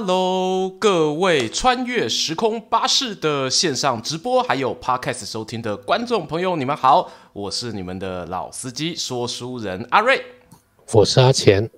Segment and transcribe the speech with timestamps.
[0.00, 10.24] Hello，各位穿越时空巴士的线上直播，还有 Podcast 收听的观众朋友，你们好，我是你们的老司机说书人阿瑞，
[10.92, 11.68] 我是阿钱，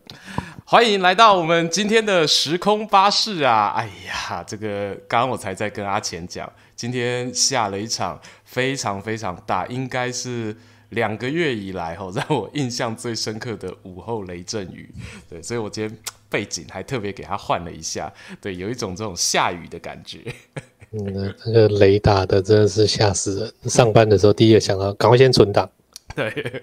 [0.66, 3.72] 欢迎来到我们今天的时空巴士啊！
[3.74, 10.54] 哎呀，这个刚刚我才在跟阿钱讲，今天下了一场非常非常大，应该是。
[10.90, 14.92] 两个月以来，吼，让我印象最深刻的午后雷阵雨，
[15.28, 15.98] 对，所以我今天
[16.30, 20.20] 背景还特别给他换了一下，对，有一种这种下雨的感觉。
[20.92, 23.70] 嗯，那个雷打的真的是吓死人。
[23.70, 25.68] 上班的时候第一个想到，赶快先存档。
[26.14, 26.62] 对，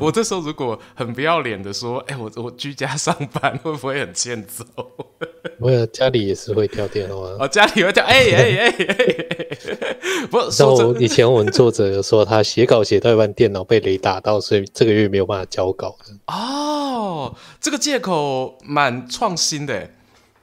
[0.00, 4.64] 我这时候如果很不要脸的说，哎、欸，我我居家上班会不会很欠揍？
[5.58, 7.14] 我有家里也是会跳电话。
[7.38, 15.96] 哦，家里会跳，哎哎哎哎，不， 我以前我们作者有说，他写稿写到一半，电脑被雷打到，所以这个月没有办法交稿。
[16.26, 19.90] 哦，这个借口蛮创新的。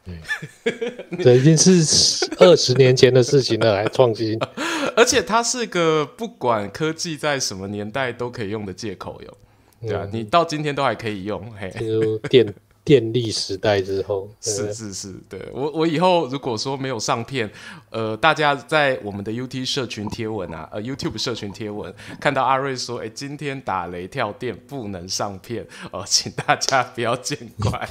[1.17, 4.39] 对，这已经是二十年前的事情了，还创新。
[4.95, 9.37] 而且它是个不管科技在什么年代都可以用的借口哟，
[9.81, 12.53] 对啊，你到今天都还可以用，嘿，就电。
[12.87, 17.51] 电力时代之后，是是是，对我我以后如果说没有上片，
[17.89, 27.89] 呃，大家在我们的 UT 社群贴文啊，呃，YouTube 社群贴文看到阿瑞说，哎，今天打雷跳电不能上片哦，呃，请大家不要见怪。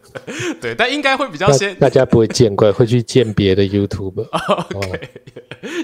[0.62, 4.26] 对，但应该会比较先，大家不会见怪，会去见别的 YouTube。
[4.74, 5.10] OK，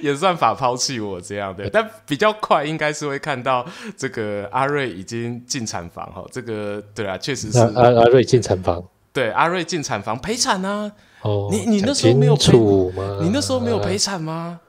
[0.03, 8.38] 也算法抛弃我这样的，但比较快应该是会看到这个阿瑞已经进产房哈，这个对啊，确实是阿阿瑞进。
[8.39, 10.93] 进产房，对，阿瑞进产房陪产啊？
[11.23, 12.53] 哦，你你那时候没有陪
[12.93, 13.19] 吗？
[13.21, 14.61] 你那时候没有陪产吗？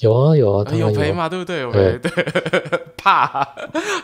[0.00, 1.28] 有啊有啊，有陪嘛？
[1.28, 1.60] 对不对？
[1.60, 2.10] 有陪，对，
[2.98, 3.26] 怕，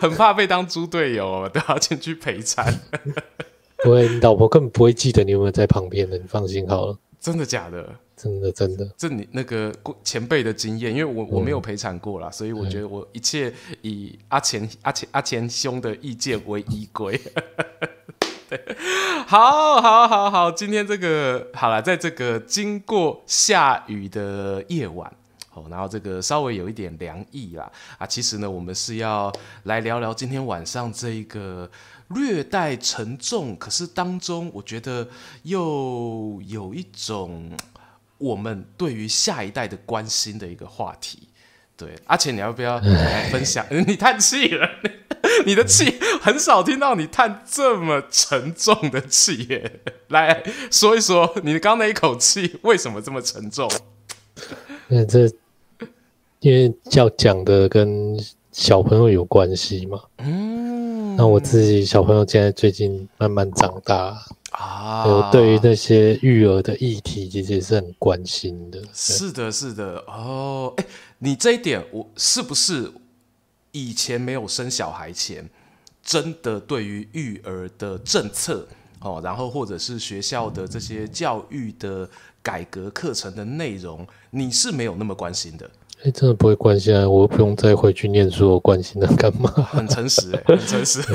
[0.01, 2.81] 很怕被当猪队友， 都要进去陪产。
[3.85, 6.97] 不会，你老婆根本不会记得你有没有在旁边的，你放心好了。
[7.21, 7.87] 真的假的？
[8.17, 9.71] 真的真的，这你那个
[10.05, 13.53] 前辈的经验，因为我我没有陪产过啦，所以我觉得我一切
[13.83, 17.21] 以阿钱阿钱阿钱兄的意见为依归。
[19.27, 25.13] 好，好，好，好，今天这个好了，在这个经过下雨的夜晚，
[25.53, 29.33] 哦，然后这个稍微有一点凉意啦，啊，其实呢，我们是要
[29.65, 31.71] 来聊聊今天晚上这一个
[32.09, 35.09] 略带沉重，可是当中我觉得
[35.45, 37.53] 又有一种
[38.19, 41.29] 我们对于下一代的关心的一个话题。
[41.77, 43.65] 对，阿且，你要不要 来分享？
[43.71, 44.69] 你叹气了。
[45.47, 53.71] 你的气很少听到你叹这么沉重的气耶， 来说一说你刚刚那一口气为什么这么沉重？
[54.89, 55.31] 嗯，这
[56.41, 58.19] 因为要讲的跟
[58.53, 60.01] 小朋友有关系嘛。
[60.19, 64.17] 嗯，那我自己小朋友现在最近慢慢长大
[64.53, 68.81] 啊，我对于那些育儿的议题其实也是很关心的。
[68.93, 70.85] 是的，是的，哦，哎，
[71.19, 72.91] 你这一点我是不是？
[73.73, 75.49] 以前没有生小孩前，
[76.03, 78.67] 真的对于育儿的政策
[79.01, 82.09] 哦，然后或者是学校的这些教育的
[82.43, 85.71] 改革课程的内容，你是没有那么关心的。
[85.99, 87.07] 哎、欸，真的不会关心啊！
[87.07, 89.51] 我又不用再回去念书，我关心它干嘛？
[89.51, 91.03] 很诚实、欸，很诚实。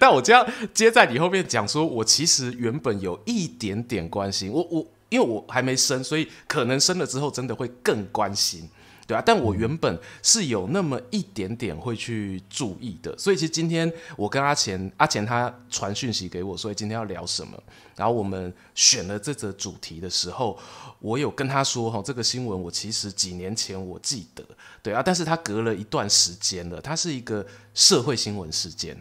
[0.00, 8.66] 但我这样接在你后面讲，说我其实原本有一点点关心，我我因为我还没生，所以可能生了之后真的会更关心。
[9.10, 17.60] 对啊，但我原本是有那么一点点会去注意的，所以其实今天我跟阿钱，阿钱他传讯息给我，所以今天要聊什么，
[17.96, 20.56] 然后我们选了这则主题的时候，
[21.00, 24.44] 我有跟他说哈，这个新闻我其实几年前我记得，
[24.80, 27.44] 对啊，但是他隔了一段时间了，它是一个
[27.74, 28.96] 社会新闻事件，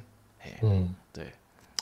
[0.64, 0.96] 嗯。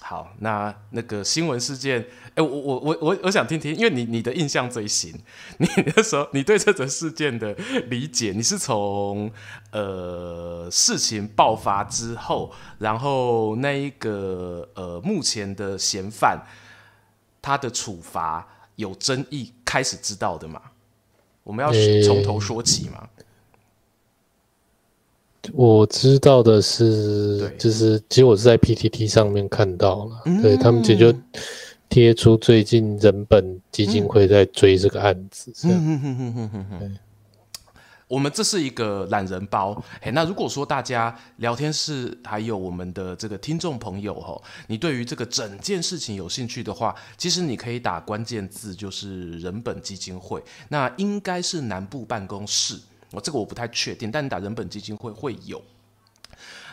[0.09, 2.00] 好，那那个新闻事件，
[2.30, 5.13] 哎、欸，我我我我我想听听，因为你你的印象最新，
[5.59, 5.68] 你
[5.98, 7.54] 那时候你对这则事件的
[7.89, 9.30] 理解，你是从
[9.74, 16.42] 呃事情爆发之后，然后那一个呃目前的嫌犯
[17.42, 20.62] 他的处罚有争议开始知道的吗？
[21.44, 21.69] 我们要
[22.06, 23.10] 从头说起吗？
[23.18, 23.25] 欸
[25.54, 31.14] 我知道的是，就是其实我是在 PTT 上面看到了，嗯、对他们也就
[31.90, 35.52] 贴出最近人本基金会在追这个案子。
[38.10, 52.80] 我们这是一个懒人包，嘿，那如果说大家聊天室还有我们的这个听众朋友哈，你对于这个整件事情有兴趣的话，其实你可以打关键字，就是人本基金会，那应该是南部办公室。
[53.12, 55.62] 我这个我不太确定，但你打人本基金会会有。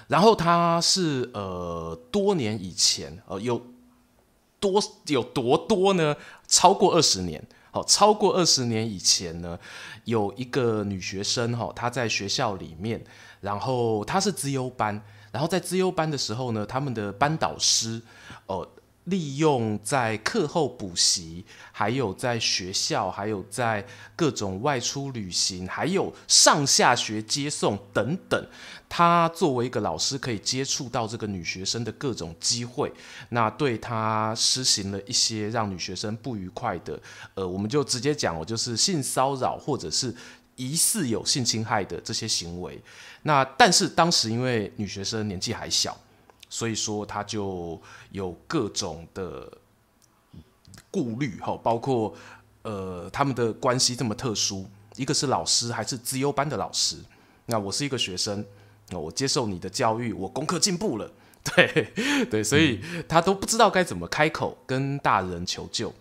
[0.08, 3.64] 然后他是呃多年以前呃有
[4.60, 6.16] 多有多多呢？
[6.46, 9.58] 超过二十年，好，超过二十年以前呢，
[10.04, 13.02] 有一个女学生哈，她在学校里面，
[13.40, 15.00] 然后她是资优班，
[15.32, 18.00] 然后在资优班的时候呢，他们的班导师
[18.46, 18.68] 哦。
[19.04, 23.86] 利用在课后补习，还有在学校，还有在
[24.16, 28.46] 各种外出旅行，还有上下学接送等等，
[28.88, 32.90] 他作为一个老师，可以接触到这个女学生的各种机会，
[33.28, 36.98] 那对她施行了一些让女学生不愉快的，
[37.34, 40.14] 呃，我们就直接讲，我就是性骚扰或者是
[40.56, 42.80] 疑似有性侵害的这些行为。
[43.24, 45.94] 那但是当时因为女学生年纪还小。
[46.54, 47.76] 所以说，他就
[48.12, 49.50] 有各种的
[50.88, 52.14] 顾虑哈，包括
[52.62, 54.64] 呃，他们的关系这么特殊，
[54.94, 56.96] 一个是老师，还是资优班的老师。
[57.46, 58.44] 那我是一个学生，
[58.90, 61.10] 那我接受你的教育，我功课进步了，
[61.42, 61.92] 对
[62.30, 65.92] 对，所以他都不知道该怎么开口跟大人求救。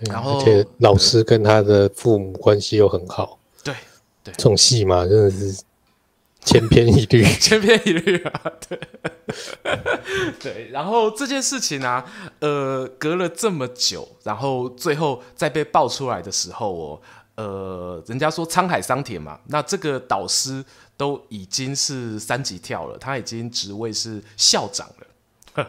[0.00, 3.74] 然后，而且老师跟他的父母关系又很好，对
[4.22, 5.62] 对，这种戏嘛，真的是。
[6.48, 8.42] 千篇一律， 千篇一律啊！
[8.66, 8.80] 对，
[10.40, 10.70] 对。
[10.72, 12.04] 然后这件事情呢、啊，
[12.40, 17.00] 呃，隔了这么久，然后最后在被爆出来的时候，哦，
[17.34, 20.64] 呃，人家说沧海桑田嘛，那这个导师
[20.96, 25.06] 都已经是三级跳了，他已经职位是校长了。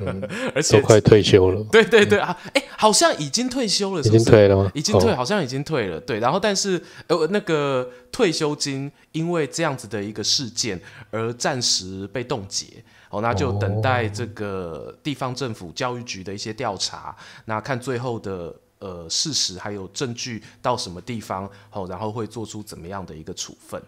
[0.01, 4.71] 嗯、而且都快退休了，对对对啊，哎、欸，好像已经退休了是不是，已经退了吗？
[4.73, 5.99] 已经退，好像已经退了。
[5.99, 10.79] 对，然后但是呃，那个退休金因为这样子的一个事件
[11.11, 12.65] 而暂时被冻结，
[13.09, 17.15] 哦，那就等待这个地方政府教育局的一些调查，
[17.45, 23.81] 那看最后的呃事实还有证据到什么地方，哦，然后会做出怎么样的一个处分。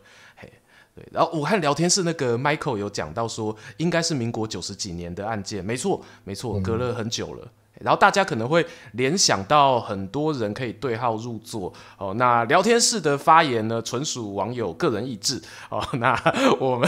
[1.01, 7.44] 对，然后我看聊天室那个 Michael 有讲到说，应该是民国九十几年的案件，没错，没错，隔了很久了。
[7.44, 12.13] 嗯、然后大家可能会联想到很多人可以对号入座哦。
[12.15, 15.83] 那聊天室的发言呢，纯属网友个人意志哦。
[15.94, 16.15] 那
[16.59, 16.88] 我们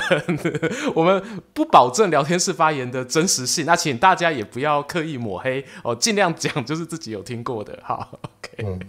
[0.94, 7.80] 我们不保证聊天室发言的真实性，那请大家也不要刻意抹黑哦，尽量讲就是自己有听过的。
[7.81, 8.80] 好，OK，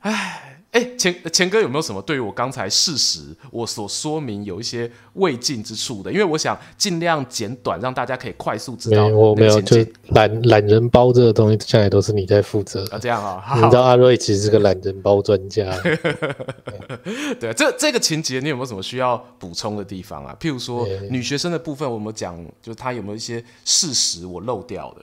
[0.00, 0.42] 哎。
[0.48, 3.20] 嗯哎，钱钱哥有没有什么对于我刚才事实
[3.50, 6.10] 我所说明有一些未尽之处的？
[6.10, 9.06] 因为我想尽量简短，让大家可以快速知道。
[9.08, 9.76] 我没有，就
[10.14, 12.98] 懒懒人包这个东西，向来都是你在负责啊。
[12.98, 15.70] 这样啊， 你知道阿瑞其实是个懒人包专家。
[17.38, 20.34] 对，这这个情节你有没有什么需要补充的地方啊？
[20.40, 25.02] 譬如说女学生的部分，我们讲，就是她有没有一些事实我漏掉的？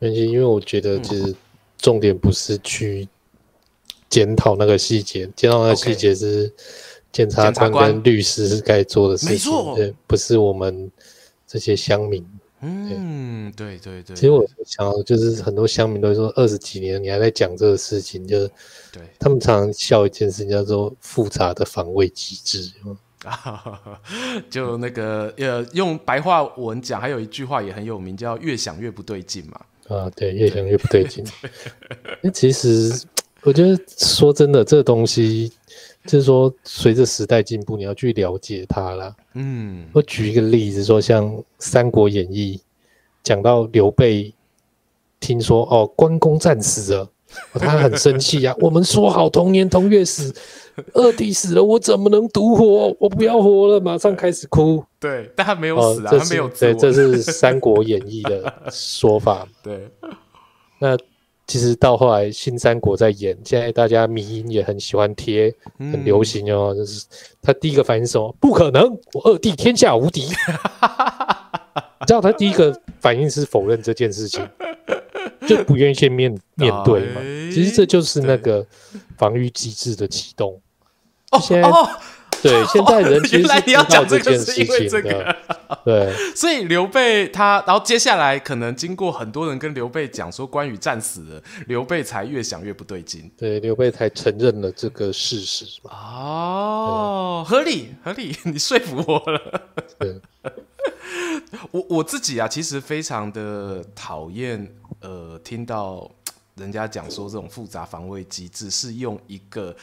[0.00, 1.34] 原因因为我觉得其实
[1.78, 3.08] 重点不是去。
[4.08, 6.52] 检讨那个细节，检讨那个细节是
[7.12, 10.90] 检察官跟律师该做的事情，对，不是我们
[11.46, 12.24] 这些乡民。
[12.60, 14.16] 嗯，对对对。
[14.16, 18.50] 其实我想，就是很多乡民都说，二十几年你还在讲这个事情，就是
[18.92, 22.68] 对他们常常笑一件事情，叫做复杂的防卫机制。
[24.50, 29.60] 就那个呃，用白话文讲，还有一句话也很有名，叫“越想越不对劲”嘛。
[29.96, 31.24] 啊，对，越想越不对劲。
[32.22, 32.92] 那其实。
[33.42, 35.50] 我觉得说真的，这个东西
[36.04, 39.14] 就是说，随着时代进步，你要去了解它啦。
[39.34, 42.56] 嗯，我举一个例子，说像《三国演义》
[43.22, 44.34] 讲到刘备，
[45.20, 47.08] 听说哦关公战死了，
[47.52, 48.56] 哦、他很生气呀、啊。
[48.60, 50.34] 我们说好同年同月死，
[50.94, 52.96] 二弟死了，我怎么能独活？
[52.98, 54.84] 我不要活了，马上开始哭。
[54.98, 59.46] 对，但他没有死啊，哦、他没有这是《三国演义》的说法。
[59.62, 59.88] 对，
[60.80, 60.98] 那。
[61.48, 66.74] 其实到后来，新三国在演，现在大家迷音也很喜欢贴，很流行哦。
[66.74, 67.06] 嗯、就是
[67.42, 68.32] 他第一个反应是什么？
[68.38, 70.28] 不可能，我二弟天下无敌。
[72.00, 74.46] 你知道他第一个反应是否认这件事情，
[75.48, 77.20] 就不愿意去面面对嘛。
[77.50, 78.64] 其实这就是那个
[79.16, 80.60] 防御机制的启动。
[81.40, 81.68] 现在。
[81.68, 81.88] 哦
[82.42, 85.36] 对，现在人其实你要讲这个是因为这个。
[85.84, 93.30] 对，所以刘备他，然后接下来可能经过很多人跟刘备讲说关羽战死了，刘备才越想越不对劲。
[93.36, 95.90] 对，刘备才承认了这个事实嘛。
[95.92, 99.62] 哦，合理合理，你说服我了。
[99.98, 100.20] 对，
[101.70, 106.10] 我我自己啊，其实非常的讨厌，呃，听到
[106.56, 109.74] 人家讲说这种复杂防卫机制是用一个。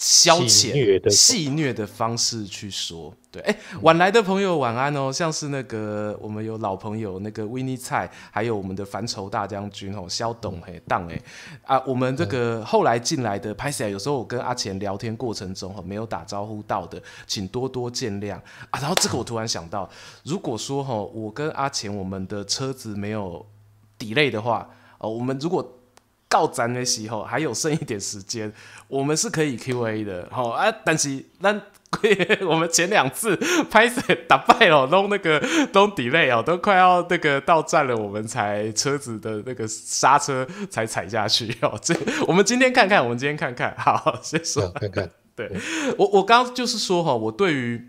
[0.00, 2.46] 消遣、戏虐的方式。
[2.46, 11.20] 去说，对，哎、欸，晚来的朋友晚安哦，像是那个我们有老朋友那个维尼菜，还有我们的凡愁大将军哦，肖董嘿当哎
[11.64, 18.34] 啊，我们这个后来进来的拍摄，有时候我跟阿钱聊天过程中哈没有打招呼到的，请多多见谅。
[18.70, 18.78] 啊。
[18.80, 19.88] 然后这个我突然想到，
[20.22, 23.44] 如果说哈我跟阿钱我们的车子没有
[23.98, 25.77] delay 的话，哦，我们如果
[26.28, 28.52] 告咱的时候还有剩一点时间，
[28.86, 31.60] 我们是可以 Q&A 的，好、哦、啊，但是咱
[32.46, 33.34] 我们前两次
[33.70, 35.40] 拍摄打败了，都那个
[35.72, 41.78] 都 delay 哦，都快要那个到站了，我们才车子的那个刹车才踩下去哦。
[41.82, 41.94] 这
[42.26, 45.10] 我们今天看看，我们今天看看，好，先说看看。
[45.34, 45.50] 对
[45.96, 47.88] 我，我刚刚就是说哈，我对于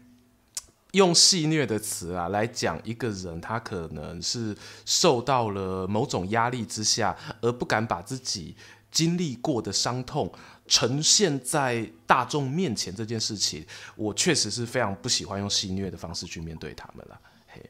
[0.92, 4.56] 用戏虐的词啊来讲一个人，他可能是
[4.86, 8.56] 受到了某种压力之下，而不敢把自己
[8.92, 10.32] 经历过的伤痛
[10.66, 13.64] 呈现在大众面前这件事情，
[13.96, 17.20] 我确实是非常不喜欢用戏虐的方式去面对他们了。
[17.48, 17.62] 嘿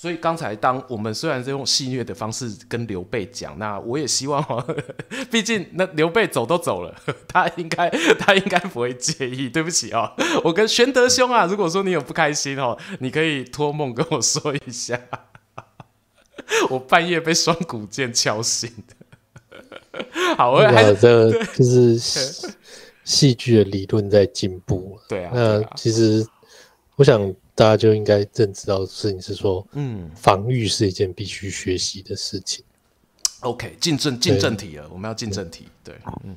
[0.00, 4.66] 所以刚才，当我们虽然是用戏谑的方式跟刘备讲，那我也希望哈，
[5.30, 6.94] 毕竟那刘备走都走了，
[7.28, 9.50] 他应该他应该不会介意。
[9.50, 10.10] 对不起哦，
[10.42, 14.98] 我跟玄德兄啊，如果说你有不开心哦，你可以托梦跟我说一下。
[16.70, 18.72] 我半夜被双股剑敲醒。
[20.38, 21.98] 好，我还是这就是
[23.04, 24.98] 戏剧的理论在进步。
[25.06, 26.26] 对啊，那其实
[26.96, 27.30] 我想。
[27.60, 32.64] 大家就应该正知道的事情是说，嗯，防御是一件必须学习的事情。
[33.40, 35.68] OK，进正进正题了，我们要进正题。
[35.84, 36.34] 对，嗯，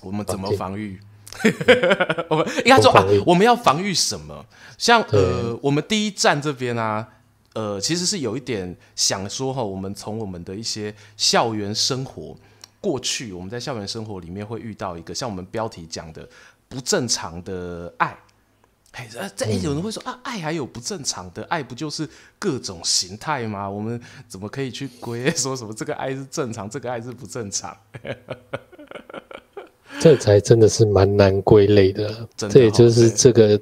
[0.00, 0.98] 我们怎么防御？
[2.28, 4.44] 我们应该说啊，我们要防御什么？
[4.76, 7.06] 像呃，我们第一站这边啊，
[7.52, 12.36] 呃，其实是有一点想说哈，我们从我们的一些校园生活
[12.80, 16.28] 过去，我们在校园生活里面会遇到一个像我们标题讲的
[16.68, 18.18] 不正常的爱。
[18.92, 22.08] 哎，这有人会说啊，爱还有不正常的爱，不就是
[22.40, 23.70] 各种形态吗？
[23.70, 27.76] 我们怎么可以去归 说什么这个爱是正常，这个爱是不正常？
[30.00, 32.26] 这才真的是蛮难归类的。
[32.36, 33.60] 的这也就是这个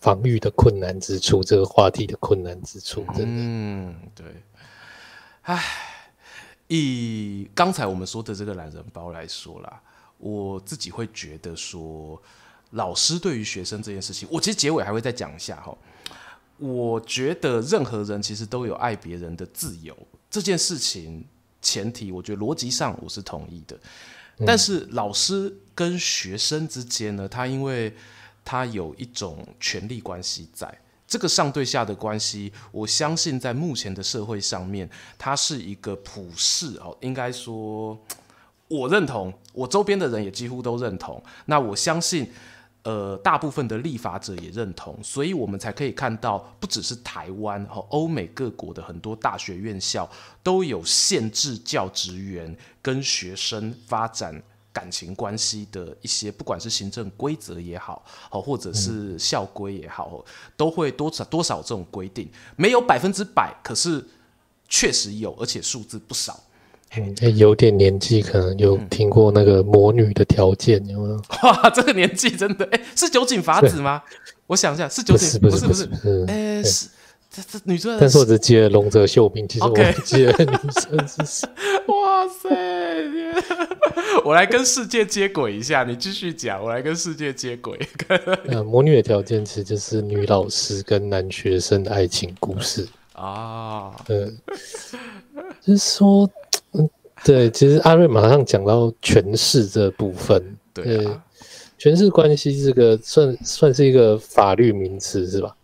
[0.00, 3.04] 防御的困难之处，这个话题的困难之处。
[3.14, 4.26] 真的，嗯，对。
[5.42, 5.62] 唉，
[6.68, 9.80] 以刚才我们说的这个懒人包来说啦，
[10.16, 12.18] 我自己会觉得说。
[12.70, 15.76] 老师对于学生这件事情，我其实结尾还会再讲一下哈。
[16.58, 19.96] 我觉得任何人其实都有爱别人的自由，
[20.28, 21.24] 这件事情
[21.62, 23.78] 前提，我觉得逻辑上我是同意的。
[24.44, 27.94] 但是老师跟学生之间呢，他因为
[28.44, 37.96] 他有一种权力关系在，这个上对下的关系，我相信在目前的社会上面，它是一个普世哦，应该说
[38.66, 41.22] 我认同，我周边的人也几乎都认同。
[41.46, 42.28] 那我相信。
[42.84, 50.08] 呃，大部分的立法者也认同，所以我们才可以看到，不只是台湾和欧美各国的很多大学院校
[50.42, 54.42] 都有限制教职员跟学生发展
[54.72, 60.24] 感情关系的一些，不管是行政规则也好，好或者是校规也好，
[60.56, 64.02] 都会多少多少这种规定，没有百分之百，可是
[64.68, 66.38] 确实有，而且数字不少。
[66.96, 71.22] 嗯，有点年纪，可能有听过那个魔女的条件，有没有？
[71.42, 74.02] 哇， 这个年纪真的，哎，是酒井法子吗？
[74.46, 76.88] 我想一下，是酒井，不是不是不是，哎，是
[77.30, 77.94] 这这女生。
[78.00, 81.48] 但是我只记得龙泽秀明，其实我不记得女生是谁。
[81.88, 82.48] 哇塞，
[84.24, 87.78] 我来跟世界接轨一下，你继续讲，我来跟世界接轨。
[88.46, 93.92] 呃，魔女的条件其实就是女老师跟男学生的爱情故事啊。
[94.08, 94.38] 嗯，
[95.60, 96.26] 就是说。
[97.24, 101.22] 对，其实阿瑞马上讲到权势这部分，对、啊，
[101.76, 105.54] 权势关系这个算算是一个法律名词是吧？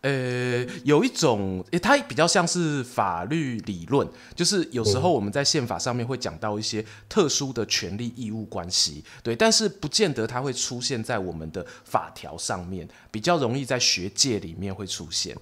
[0.00, 15.34] 呃，有一种，它比较像是法律理论，就是有时候我们在宪法上面会讲到一些特殊的权利义务关系，对，但是不见得它会出现在我们的法条上面，比较容易在学界里面会出现。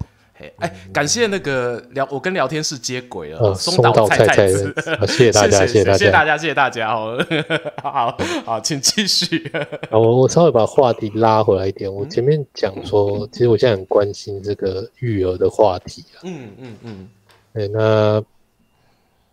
[0.58, 3.38] 哎、欸，感谢那个聊，我跟聊天室接轨了。
[3.38, 4.74] 哦、松岛菜菜子，
[5.06, 6.88] 谢谢大家，谢谢大家，谢谢大家，谢谢大家。
[6.88, 7.16] 好，
[7.82, 9.50] 好好，请继续。
[9.90, 11.92] 我我稍微把话题拉回来一点。
[11.92, 16.20] 我前面讲说，其实我现在很关心这个育儿的话题啊。
[16.24, 17.08] 嗯嗯嗯。
[17.54, 18.16] 对，那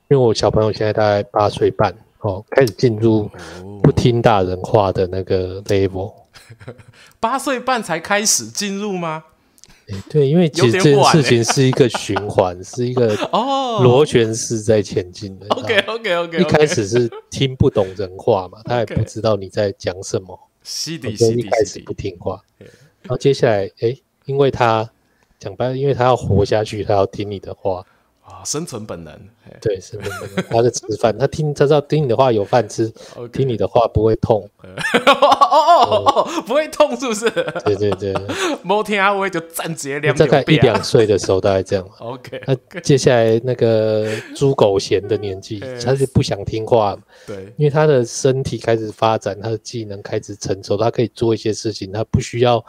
[0.08, 3.30] 因为我小朋友现在大概八岁半，哦，开始进入
[3.82, 6.14] 不听大人话的那个 level。
[7.20, 9.24] 八岁半才开始进入吗？
[10.10, 15.48] 对，因为其实这件事情是一个循环，是一个哦螺旋式在前进的。
[15.50, 16.40] OK OK OK。
[16.40, 22.42] 一开始是听不懂人话嘛，他也不知道你在讲什么，所以一开始不听话。
[23.02, 24.90] 然后接下来，哎，因为他
[25.40, 27.86] 讲白了，因为他要活下去，他要听你的话，
[28.30, 29.14] 啊，生存本能，
[29.60, 30.46] 对，生存本能。
[30.50, 32.92] 他在吃饭，他听他知道听你的话有饭吃.
[33.34, 34.48] 听你的话不会痛。
[34.62, 37.30] 哦哦哦，不会痛是不是？
[37.66, 38.14] 对对对，
[38.62, 41.86] 某天阿威就站直接两大概一两岁的时候大概这样。
[42.00, 46.96] OK，那接下来那个猪狗贤的年纪， 他是不想听话，
[47.26, 52.64] 对，因为他的身体开始发展，他的技能开始成熟，他可以做一些事情，他不需要。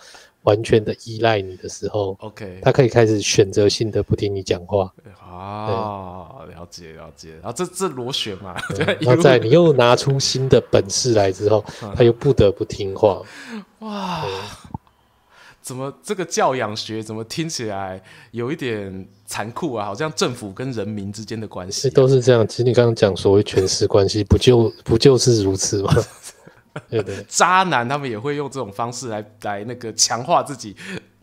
[0.51, 4.93] 完全的依赖你的时候，OK，他可以开始选择性的不听你讲话。
[5.23, 7.35] 啊，了解了解。
[7.35, 8.57] 然后这这螺旋嘛，
[9.01, 11.65] 然后 在你又拿出新的本事来之后，
[11.95, 13.23] 他又不得不听话。
[13.79, 14.25] 哇，
[15.63, 18.03] 怎么这个教养学怎么听起来
[18.33, 19.87] 有一点残酷啊？
[19.87, 22.47] 好像政府跟人民之间的关系、啊、都是这样。
[22.49, 25.95] 其实你刚刚讲所谓权势关系，不就不就是如此吗？
[26.89, 30.75] 对对， 渣男他们也会用这种方式来来那个强化自己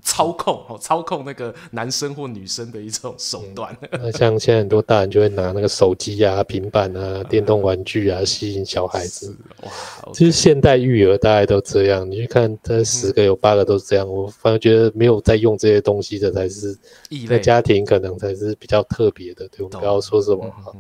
[0.02, 3.76] 操控哦，操控那个男生或女生的一种手段。
[3.82, 9.36] 那、嗯、像现在很多大人就会拿那个手机啊、平板啊、 电动玩具啊吸引小孩子。
[9.64, 9.70] 哇，
[10.14, 14.08] 其实现代育儿大概都这样，你去看，这十个有八个都是这样。
[14.08, 16.74] 我反而觉得没有在用这些东西的才是
[17.10, 19.46] 异类，家庭可能才是比较特别的。
[19.50, 20.72] 对，我们不要说什么哈。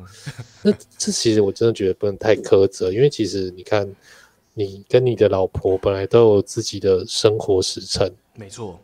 [0.61, 3.85] 那这其实我真的觉得不能太苛责，因为其实你看。
[4.57, 8.79] 你跟你的老婆本来都有自己的生活时辰，没错。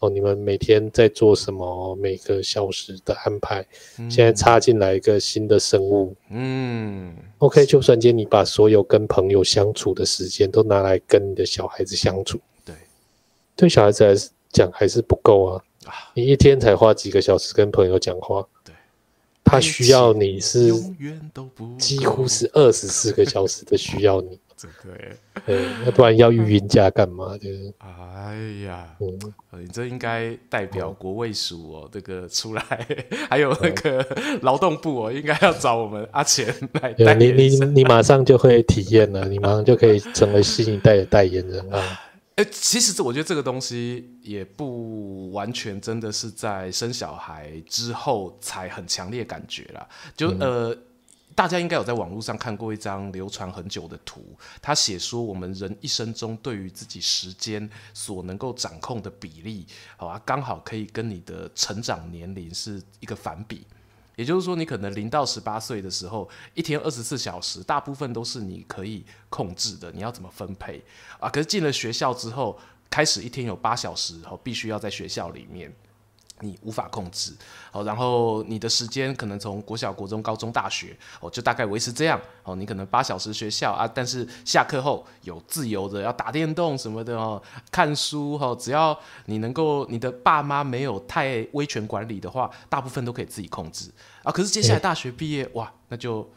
[0.00, 1.96] 哦，你们每天在做什么？
[1.96, 3.66] 每个小时的安排，
[3.98, 7.64] 嗯、现在插进来一个新的生物，嗯，OK。
[7.64, 12.74] 就算今天你把所有跟朋友相处的时间都拿来跟你的小孩子相处，对，
[13.56, 14.14] 对小孩子来
[14.50, 16.12] 讲还是不够啊，啊。
[16.12, 18.74] 你一天才花几个小时跟朋友讲话，对，
[19.42, 20.70] 他需要你是
[21.78, 24.38] 几乎是二十四个小时的需要你。
[24.82, 27.36] 对， 要不然要育婴假干嘛？
[27.38, 32.62] 就是，哎呀，嗯，你这应该代表国卫署哦，这个出来，
[33.28, 34.06] 还有那个
[34.42, 36.46] 劳动部哦，应该要找我们阿钱
[36.80, 37.20] 来代言。
[37.20, 42.00] 你你你马上就会体验了，你马上就可以成为新一代的代言人啊！
[42.36, 50.76] 哎，其实这我觉得这个东西也不完全真的是在生小孩之后才很强烈感觉啦，就呃。
[51.34, 59.66] 大家应该有在网络上看过一张流传很久的图，他写说我们人一生中对于自己时间所能够掌控的比例，
[59.96, 63.66] 好啊，刚好可以跟你的成长年龄是一个反比。
[64.16, 70.80] 也就是说，你可能零到十八岁的时候，一天二十四小时，大部分都是你可以控制的，你要怎么分配
[71.18, 71.28] 啊？
[71.28, 72.56] 可是进了学校之后，
[72.88, 75.74] 开始一天有八小时，后必须要在学校里面。
[76.40, 77.32] 你无法控制，
[77.70, 93.88] 哦，然后你的时间可能从国小、国中、高中、大学，哦，就大概维持这样，哦，你可能八小时学校啊，但是下课后有自由的要打电动什么的哦，看书哈，只要你能够，你的爸妈没有太威权管理的话，大部分都可以自己控制
[94.24, 94.32] 啊。
[94.32, 96.28] 可是接下来大学毕业，哇，那就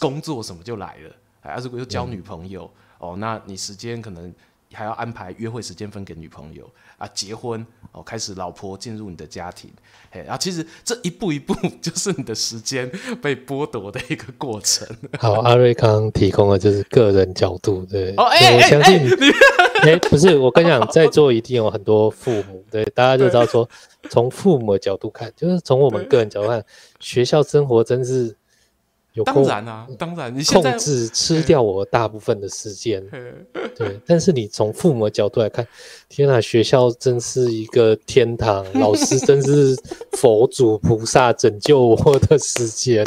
[0.00, 4.34] 工作什么就来了，啊，如果又交女朋友，哦，那你时间可能。
[4.74, 9.70] 还要安排约会时间分给女朋友啊，结婚哦，开始老婆进入你的家庭，
[10.10, 14.86] 嘿，然后其实这一步一步 就是你的时间被剥夺的一个过程。
[15.18, 18.98] 好，阿瑞康提供的就是个人角度，对，哦，哎、欸，我相信，
[19.82, 23.68] 哎、欸欸， 不是，我跟你讲，在座一定有很多父母，对，大家就知道说，
[24.10, 26.64] 从父母的角度看，就是从我们个人角度看，
[27.00, 28.36] 学校生活真是。
[29.14, 33.02] 有当然啊，当然，你控制吃掉我大部分的时间，
[33.76, 34.00] 对。
[34.06, 35.66] 但是你从父母的角度来看，
[36.08, 39.76] 天哪，学校真是一个天堂，老师真是
[40.16, 43.06] 佛祖菩萨拯救我的时间，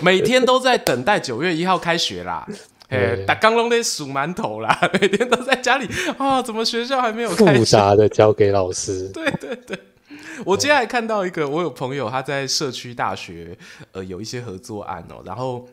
[0.00, 2.46] 每天都在等待九月一号开学啦。
[2.88, 5.86] 哎，打刚龙的数馒头啦，每天都在家里
[6.18, 7.58] 啊，怎么学校还没有开学？
[7.58, 9.78] 复杂的交给老师， 对对对。
[10.44, 13.56] 我今天还看到一个，我有朋友他在社区大学，
[13.92, 15.68] 呃，有一些合作案哦，然后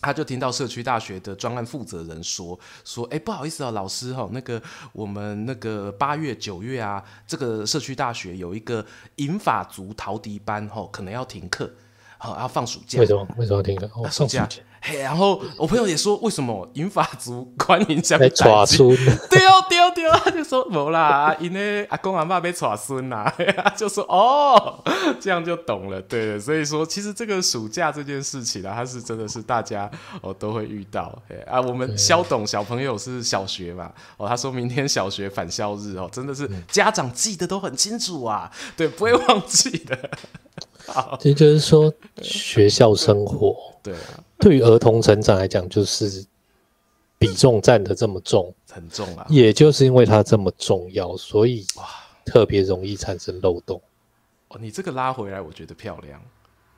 [0.00, 4.60] 他就听到社区大学的专案负责人说说，哎，不好意思啊，老师哈，那个
[4.92, 8.84] 我们那个八月九月啊，这个社区大学有一个
[9.16, 11.70] 银发族陶笛班哈，可能要停课，
[12.18, 12.98] 好要放暑假。
[12.98, 13.26] 为什么？
[13.38, 13.88] 为什么要停课？
[13.94, 14.48] 哦，暑假。
[14.84, 18.90] 嘿，然后我朋友也说，为什么银发族欢迎相来抓出？
[19.30, 23.32] 对哦，对哦，对哦， 他就说没啦，因为阿公阿妈被耍孙啦，
[23.76, 24.82] 就说哦，
[25.20, 26.00] 这样就懂了。
[26.02, 31.16] 对，所以说其实这个暑假这件事情呢，它是真的是大家哦都会遇到。
[31.46, 40.10] 啊，我们肖董小朋友是小学嘛，哦，他说明天小学返校日哦，真的是家长记得都很清楚啊，对，不会忘记的。
[40.86, 44.20] 好，这就是说学校生活，对啊。
[44.38, 46.26] 对于儿童成长来讲，就是
[47.16, 49.26] 比重占的这么重，很重啊。
[49.28, 51.84] 也就是因为它这么重要，所以哇
[52.24, 53.80] 特别容易产生漏洞。
[54.48, 56.20] 哦，你这个拉回来，我觉得漂亮。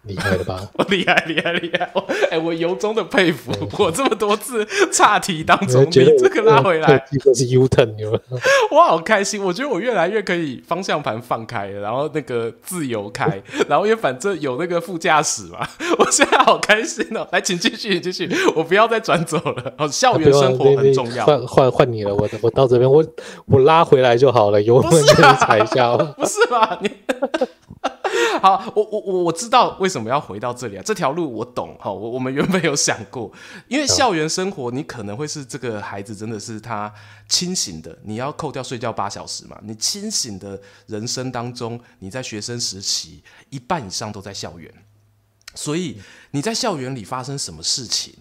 [0.07, 0.61] 厉害了吧？
[0.75, 1.91] 我厉害厉害厉害！
[1.95, 3.53] 我哎、欸，我由衷的佩服。
[3.79, 7.95] 我这么多次岔题当中，你这个拉回来，这个是 U turn
[8.71, 9.43] 我好开心。
[9.43, 15.67] 我觉得我越来越可以方向盘放开了，然后那个自由开， 然后因为反正有那个副驾驶嘛，
[15.99, 17.29] 我现在好开心哦、喔。
[17.33, 19.73] 来，请继续继续，我不要再转走了。
[19.79, 21.25] 哦，校园生活很重要。
[21.25, 23.05] 换换换你了，我我到这边，我
[23.47, 24.61] 我拉回来就好了。
[24.61, 26.79] 油门就是踩一下，不是吧？
[26.81, 26.91] 你。
[28.43, 30.83] 好，我我我我知道为什么要回到这里啊？
[30.85, 31.91] 这条路我懂哈。
[31.91, 33.31] 我我们原本有想过，
[33.69, 36.93] 因为校园生活，你可能会是这个孩子真的是他
[37.29, 39.59] 清醒的，你要扣掉睡觉八小时嘛。
[39.63, 44.73] 你清醒的人生当中，你在学生时期一半以上都在校园，
[45.55, 46.01] 所以
[46.33, 48.15] 你在校园里发生什么事情，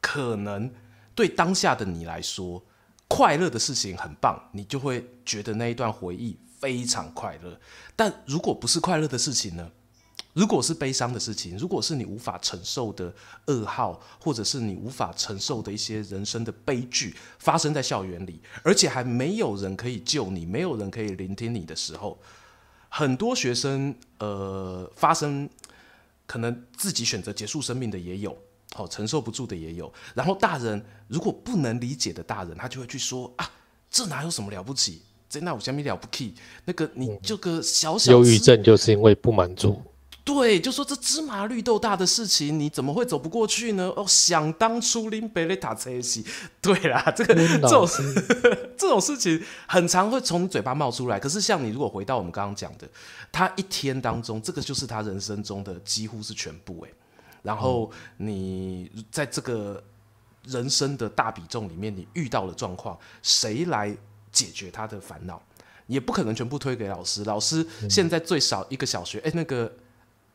[0.00, 0.70] 可能
[1.14, 2.62] 对当下的你来说，
[3.08, 6.38] 快乐的事情很棒，你就会觉得那一段回忆。
[6.66, 7.60] 非常快乐，
[7.94, 9.70] 但如果不是快乐的事情呢？
[10.32, 13.14] 如果是悲伤的事情，如果是你无法承受的
[13.46, 22.18] 噩耗，或者是你无法承受的一些人生的悲剧，发生在校园里，而且还没有人可以救你，没有人可以聆听你的时候，
[22.88, 25.48] 很多学生呃发生
[26.26, 28.36] 可能自己选择结束生命的也有，
[28.74, 29.90] 哦，承受不住的也有。
[30.16, 33.48] 然后大人如果不能理解的大人，他就会去说啊，
[33.88, 35.02] 这哪有什么了不起？
[35.28, 36.34] 在那我下面了不起，
[36.64, 39.82] 那个你这个小小忧郁症，就是因为不满足。
[40.24, 43.92] 对，就说这芝麻绿豆大的事情，你怎么会走不过去呢？
[43.94, 46.26] 哦，想当初林贝雷塔车西，
[46.60, 47.88] 对啦，这个这种
[48.76, 51.16] 这种事情很常会从你嘴巴冒出来。
[51.16, 52.88] 可是像你如果回到我们刚刚讲的，
[53.30, 56.90] 他一天当中，这个就是他人生中的几乎是全部哎。
[57.42, 59.80] 然后你在这个
[60.42, 63.96] 人生的大比重里面，你遇到了状况，谁来？
[64.36, 65.40] 解决他的烦恼，
[65.86, 67.24] 也不可能全部推给老师。
[67.24, 69.72] 老师现在最少一个小学，哎、那个，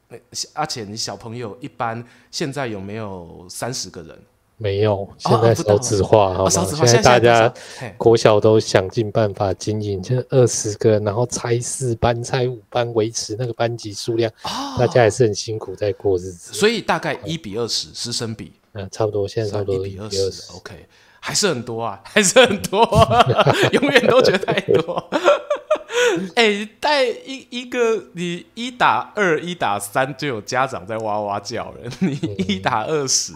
[0.07, 0.17] 那
[0.53, 4.17] 而且你小朋友一般现在有没有三十个人？
[4.57, 6.49] 没有，现在少子化，好吗？
[6.49, 7.53] 现在大家
[7.97, 16.53] 国小都想尽办法经营，就二十个，然后拆四班、拆五班，维持那个班级数量，哦，大家还是很辛苦在过日子。
[16.53, 20.51] 所以大概一比二十师生比，嗯，差不多，现在差不多一比二十。
[20.53, 20.87] OK。
[21.23, 22.83] 还是很多啊， 还是很多，
[23.71, 25.09] 永远都觉得太多。
[26.35, 32.13] 哎、欸，带一一个你一打二、一打三就有家长在哇哇叫了，你
[32.47, 33.31] 一打二十，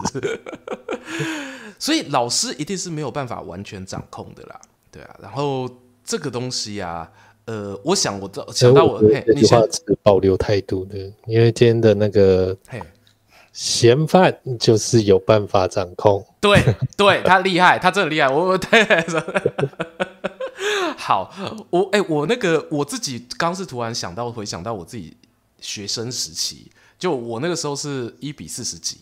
[1.78, 5.16] 所以老师一定是没有办法完全掌控的啦，对啊。
[5.22, 5.70] 然后
[6.04, 7.08] 这个东西啊，
[7.44, 9.58] 呃，我想我到想到我，嘿，你先
[10.02, 12.82] 保留态度的，因为今天的那个嘿。
[13.56, 16.62] 嫌犯就是有办法掌控，对
[16.94, 18.28] 对，他厉害，他真的厉害。
[18.28, 18.86] 我我 对，
[20.98, 21.32] 好，
[21.70, 25.16] 我哎、欸，我那个我自己刚是突然想到，回想到我自己
[25.58, 28.98] 学生时期，就我那个时候是一比四十几，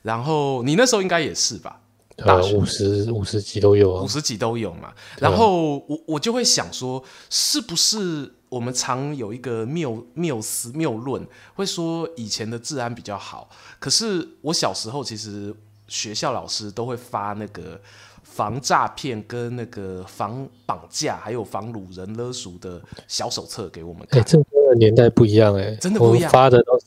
[0.00, 1.78] 然后你那时候应该也是吧？
[2.16, 4.94] 大学五十五十几都有啊，五十几都有嘛。
[5.18, 8.32] 然后我我就会想说，是不是？
[8.50, 13.48] 我们常有一个谬谬思谬论，会说以前的治安比较好。
[13.78, 15.54] 可是我小时候，其实
[15.88, 17.80] 学校老师都会发那个
[18.24, 24.20] 防诈骗、跟那个防绑架，还有防掳人勒赎的小手册给我们看。
[24.20, 26.30] 哎、欸，这个年代不一样哎、欸，真的不一样。
[26.30, 26.86] 发的都是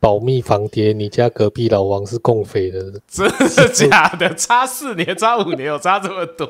[0.00, 4.34] 保密防谍，你家隔壁老王是共匪的，真的假的？
[4.34, 6.48] 差四年、差五年，有差这么多？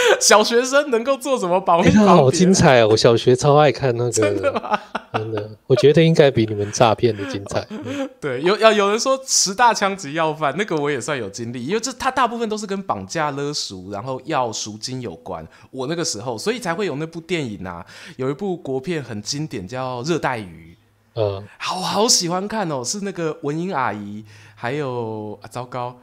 [0.20, 1.90] 小学生能够做什么保密？
[1.90, 2.88] 好精彩哦！
[2.90, 4.78] 我小学超爱看那个， 真的吗？
[5.12, 7.66] 真的，我觉得应该比你们诈骗的精彩。
[8.20, 15.46] 对，有要有人说十大枪击要犯，那个我也算有经历，因为这他大部分都是跟绑架勒赎，然后要赎金有关。
[15.70, 17.84] 我那个时候，所以才会有那部电影啊，
[18.16, 20.76] 有一部国片很经典，叫《热带鱼》。
[21.20, 25.96] 嗯，好好喜欢看哦，是那个文英阿姨，还有啊，糟糕。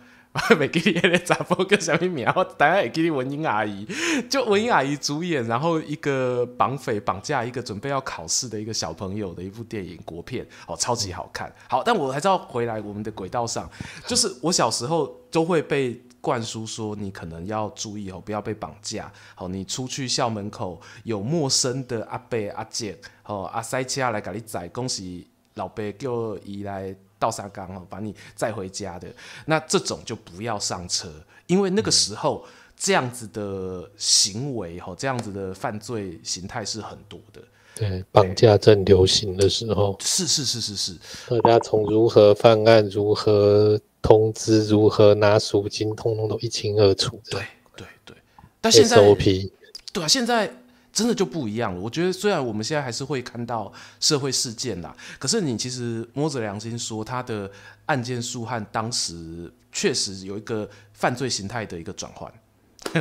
[0.50, 3.88] 我没给你那个查甫叫什么名，我大概也给你文英阿姨，
[4.30, 11.54] 就文英阿姨主演，然后一个绑匪绑架一个准备要考试的一个小朋友的一部电影国片，哦，超级好看。
[11.70, 13.70] 好，但我还是要回来我们的轨道上，
[14.06, 19.10] 就是我小时候都会被灌输说，你可能要注意哦，不要被绑架。
[19.36, 26.94] 好，你出去校门口有陌生的阿伯阿姐，哦，阿塞车来给你载，恭喜老爸叫伊来。
[27.26, 29.08] 倒沙缸哦，把你载回家的。
[29.46, 31.12] 那这种就不要上车，
[31.48, 32.46] 因为那个时候
[32.78, 37.42] 这样子的行为哈，这样子的犯罪形态是很多的。
[37.76, 40.94] 对，绑架正流行的时候，是是是是是，
[41.42, 47.20] 大家从如何犯案、如何通知、如何拿赎金，通通都一清二楚。
[47.30, 47.42] 对
[47.76, 48.16] 对对，
[48.62, 49.50] 但现在 SOP
[49.92, 50.54] 对啊，现在
[50.96, 51.80] 真的就不一样了。
[51.82, 57.52] 我觉得虽然我们现在还是会看到社会事件啦，可是你其实摸着良心说，他的
[57.88, 62.34] 案件数和当时确实有一个犯罪形态的一个转换。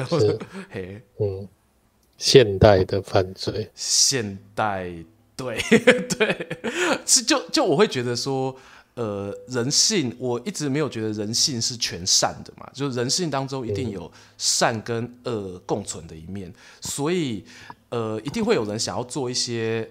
[0.09, 0.37] 是，
[0.69, 1.49] 嘿，嗯，
[2.19, 4.93] 现代的犯罪，现代，
[5.37, 5.61] 对
[6.19, 6.49] 对，
[7.07, 8.57] 是就就我会觉得说。
[8.97, 17.45] 呃，人性我一直没有觉得人性是全善的嘛，就是人性当中一定有善跟恶共存的一面，所以
[17.95, 19.89] 呃，一定会有人想要做一些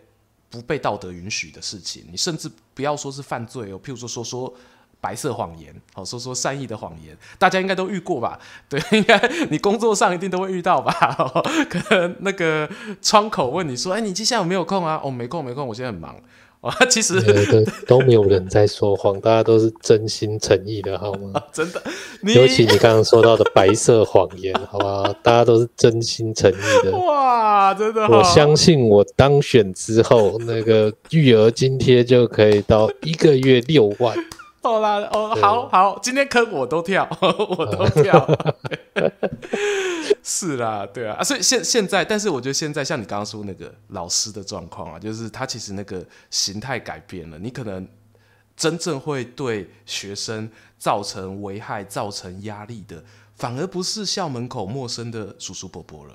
[0.50, 2.04] 不被道德允许的事情。
[2.12, 4.54] 你甚至不要说是犯罪哦，譬如说说说
[5.00, 8.38] 白色谎言，好说说善意的谎言，大家应该都遇过吧？
[8.68, 9.18] 对，应该
[9.50, 10.92] 你工作上一定都会遇到吧？
[11.72, 12.70] 可能那个
[13.02, 16.14] 窗口问你说：“哎，你接下来有没有空啊？”哦，没空，没空，我现在很忙。
[16.64, 17.22] 啊， 其实
[17.86, 21.42] 都没有人在说谎，大家都是真心诚意的，好吗？
[21.52, 21.82] 真的，
[22.34, 26.92] 尤其你刚刚说到的白色谎言， 好吧，大家都是真心诚意的。
[26.98, 28.08] 哇，真的！
[28.08, 34.16] 我相信我当选之后，那个育儿津贴就可以到一个月六万。
[34.64, 38.26] 好啦，哦，好好，今天坑我都跳， 我都跳。
[40.24, 47.86] 是啦，对啊，啊，所以现现在，但是我觉得现在像你刚刚说那个老师的状况啊，就是他其实那个形态改变了，你可能
[48.56, 50.50] 真正会对学生
[50.80, 53.04] 造成危害、造成压力的，
[53.36, 56.14] 反而不是校门口陌生的叔叔伯伯了，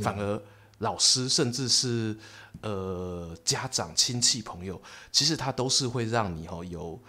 [0.00, 0.38] 反而
[0.80, 2.14] 老师甚至是
[2.60, 4.78] 呃家长、亲戚、朋友，
[5.10, 7.00] 其实他都是会让你哦有。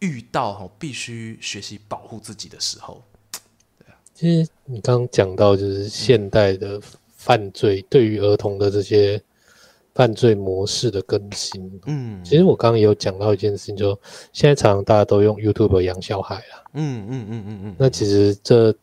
[0.00, 3.02] 遇到哈必须学习保护自己的时候，
[3.78, 3.96] 对啊。
[4.14, 6.80] 其实你刚刚讲到，就是现代的
[7.16, 9.22] 犯罪对于儿童的这些
[9.94, 11.80] 犯罪模式的更新。
[11.86, 13.98] 嗯，其实我刚刚也有讲到一件事情，就
[14.32, 16.64] 现在常常大家都用 YouTube 养小孩啦。
[16.74, 17.76] 嗯嗯嗯嗯嗯。
[17.78, 18.74] 那其实这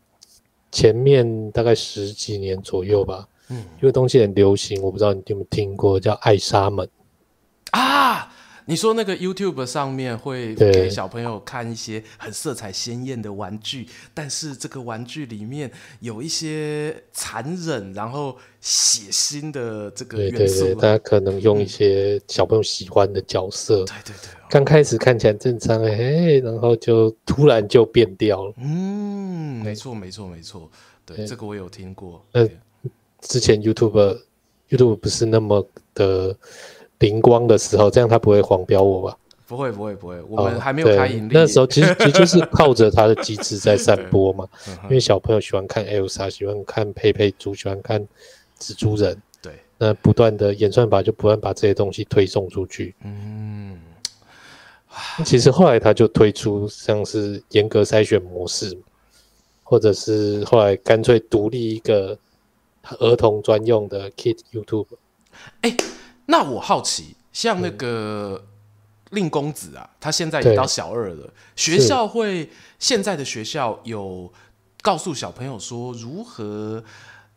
[0.72, 6.88] 前面大概十几年左右吧，嗯，有个东西很流行，我不知道你有没有听过，叫艾莎门
[7.72, 8.32] 啊。
[8.70, 20.66] 你说那个 YouTube 上面会给小朋友看一些很色彩鲜艳的玩具，但是这个玩具里面有一些残忍然后血腥的这个元素。
[20.66, 23.86] 对对对，大家可能用一些小朋友喜欢的角色。
[23.86, 28.54] 对对对，刚开始看起来正常，哎，然后就突然就变掉了。
[28.58, 30.70] 嗯，没错没错没错，
[31.06, 32.22] 对，对这个我有听过。
[32.34, 32.46] 那
[33.22, 34.20] 之前 YouTube
[34.70, 36.36] YouTube 不是那么的。
[37.00, 39.18] 灵光的时候，这样他不会黄标我吧？
[39.48, 40.22] 不会，不会，不会。
[40.28, 41.32] 我们还没有开盈利。
[41.34, 44.46] 那时候其实 其实就是靠着他的机制在散播嘛。
[44.84, 48.06] 因为小朋友喜欢看 Elsa，喜欢看佩佩猪，喜欢看
[48.60, 49.22] 蜘蛛人。
[49.42, 49.54] 对。
[49.78, 52.94] 那不断的演算法就不断把这些东西推送出去。
[53.04, 53.80] 嗯。
[55.24, 58.78] 其实后来他就推出像是严格筛选模式，
[59.64, 62.18] 或者是后来干脆独立一个
[63.00, 64.88] 儿童专用的 Kid YouTube。
[65.62, 65.78] 欸
[66.30, 68.44] 那我好奇，像那个
[69.12, 71.34] 令公子啊，他现在也到小二了。
[71.56, 74.30] 学校会现在的学校有
[74.82, 76.84] 告诉小朋友说如何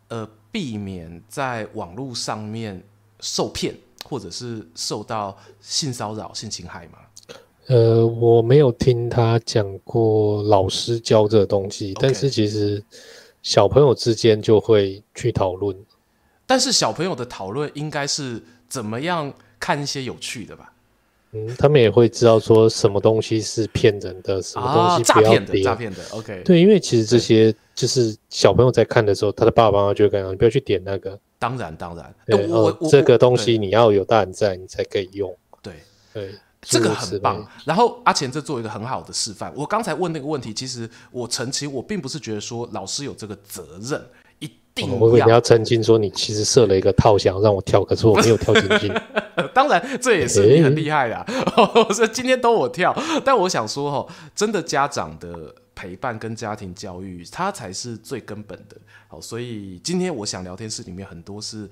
[0.09, 2.83] 呃避免在网络上面
[3.21, 3.73] 受骗，
[4.05, 6.99] 或者是受到性骚扰、性侵害吗？
[7.69, 11.99] 呃，我没有听他讲过老师教这个东西，Okay.
[12.01, 12.83] 但是其实
[13.41, 15.77] 小朋友之间就会去讨论。
[16.45, 18.43] 但是小朋友的讨论应该是。
[18.71, 20.73] 怎么样看一些有趣的吧？
[21.33, 25.63] 嗯，他们也会知道说什么东西是骗人的，什么东西不要点。
[25.63, 26.43] 诈骗的，OK。
[26.45, 32.13] 对，因为其实这些就是小朋友在看的时候，他的爸爸妈妈就会跟他讲：“你不要去点那个。”当然，当然。
[32.27, 35.33] 对，我这个东西你要有大人在，你才可以用。
[35.63, 35.75] 对
[36.13, 37.47] 对，这个很棒。
[37.65, 39.53] 然后阿钱这做一个很好的示范。
[39.55, 44.05] 我刚才问那个问题，其实我澄清，我并不是觉得说老师有这个责任。
[44.99, 48.93] 我以为你要澄清说，你其实设了一个套，箱让我跳，可是我没有跳进去。
[49.55, 51.25] 当然，这也是你很厉害的、啊。
[51.27, 58.77] 欸、我说今天都我跳，但我想说哈，真的家长的陪伴跟家庭教育，它才是最根本的。
[59.09, 61.69] 好，所以今天我想聊天室里面很多是。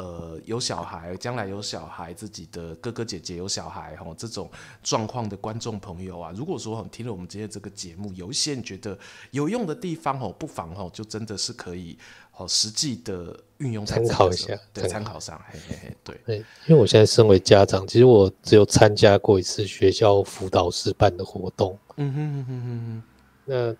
[0.00, 4.48] 呃，有小孩，将来有小孩，自己的哥哥姐姐有小孩，哈，这种
[4.80, 8.96] 状况的观众朋友啊，如果说听了我们今天这个节目，有一些你觉得
[9.32, 11.98] 有用的地方，哈，不妨哈，就真的是可以，
[12.38, 16.36] 好实际的运用参考一下，对，参考上，嘿嘿嘿，对，对，
[16.68, 23.02] 因为我现在身为家长，其实我只有参加过一次学校辅导室办的活动，嗯哼哼哼哼，
[23.44, 23.76] 那。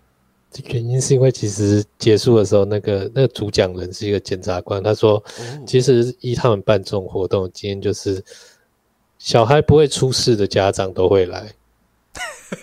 [0.70, 5.22] 原因是因为其实结束的时候，那个那个主讲人是一个检察官，他说，
[5.66, 8.24] 其实依他们办这种活动，今天就是
[9.18, 11.52] 小孩不会出事的家长都会来，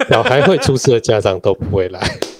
[0.10, 2.02] 小孩会出事的家长都不会来，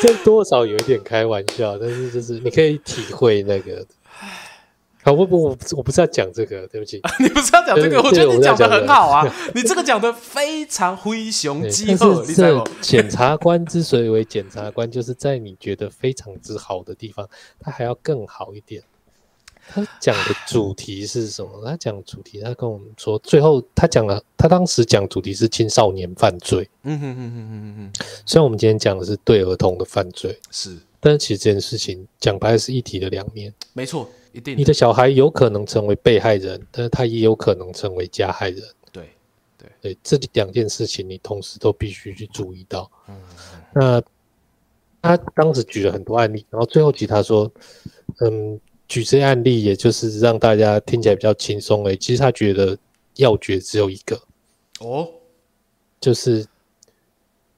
[0.00, 3.86] 这多少有一点开玩笑，但是就是你可以体会那个。
[5.02, 8.02] 好，我不我我不是要讲这个，对不起， 你不是要讲这个？
[8.02, 12.22] 我觉得你讲的很好啊，你这个讲的非常灰熊鸡肉。
[12.22, 17.26] 你知道检察官之所以为检察官，就是在你觉得非常之好的地方，
[17.58, 18.82] 他还要更好一点。
[19.72, 21.64] 他讲的主题是什么？
[21.64, 26.68] 他讲主题，他跟我们说，最后他讲了，他当时讲主题是青少年犯罪。
[26.82, 28.06] 嗯哼哼哼哼哼。
[28.26, 33.54] 虽然我们今天讲的是对儿童的犯罪，是，但是其实这件事情讲白是一体的两面。
[33.72, 34.58] 没错，一定。
[34.58, 38.62] 你的小孩有可能成为被害人，但是他也有可能成为加害人。
[38.90, 39.08] 对，
[39.56, 42.90] 对，对，这两件事情你同时都必须去注意到。
[43.08, 43.14] 嗯，
[43.72, 44.02] 那
[45.00, 47.48] 他当时举了很多案例，然后最后其他说，
[48.18, 48.60] 嗯。
[48.90, 51.96] 举这些案例，也就是让大家听起来比较轻松诶。
[51.96, 52.76] 其实他觉得
[53.14, 54.20] 要诀只有一个
[54.80, 55.08] 哦，
[56.00, 56.44] 就是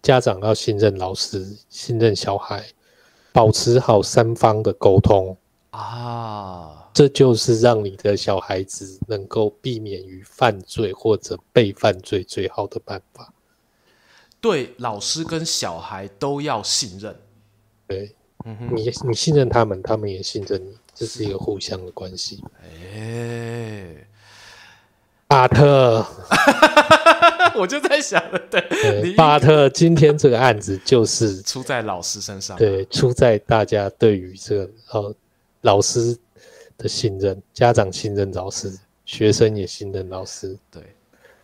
[0.03, 2.62] 家长要信任老师，信任小孩，
[3.33, 5.35] 保持好三方的沟通
[5.71, 13.33] 啊，这就是让你的小孩子能够避免于犯罪或者被犯罪最好的办法。
[14.38, 17.16] 对，老师跟小孩都要信任。
[17.87, 18.14] 对，
[18.45, 20.77] 嗯哼，你你信任他们，他们也信任你。
[20.94, 22.42] 这是一个互相的关系。
[22.62, 23.94] 哎，
[25.26, 26.07] 巴特，
[27.57, 35.14] 我就在想，对，巴特，今天这个案子就是出在老师身上，对，出在大家对于这个呃
[35.62, 36.16] 老师
[36.76, 38.72] 的信任，家长信任老师，
[39.05, 40.83] 学生也信任老师，对。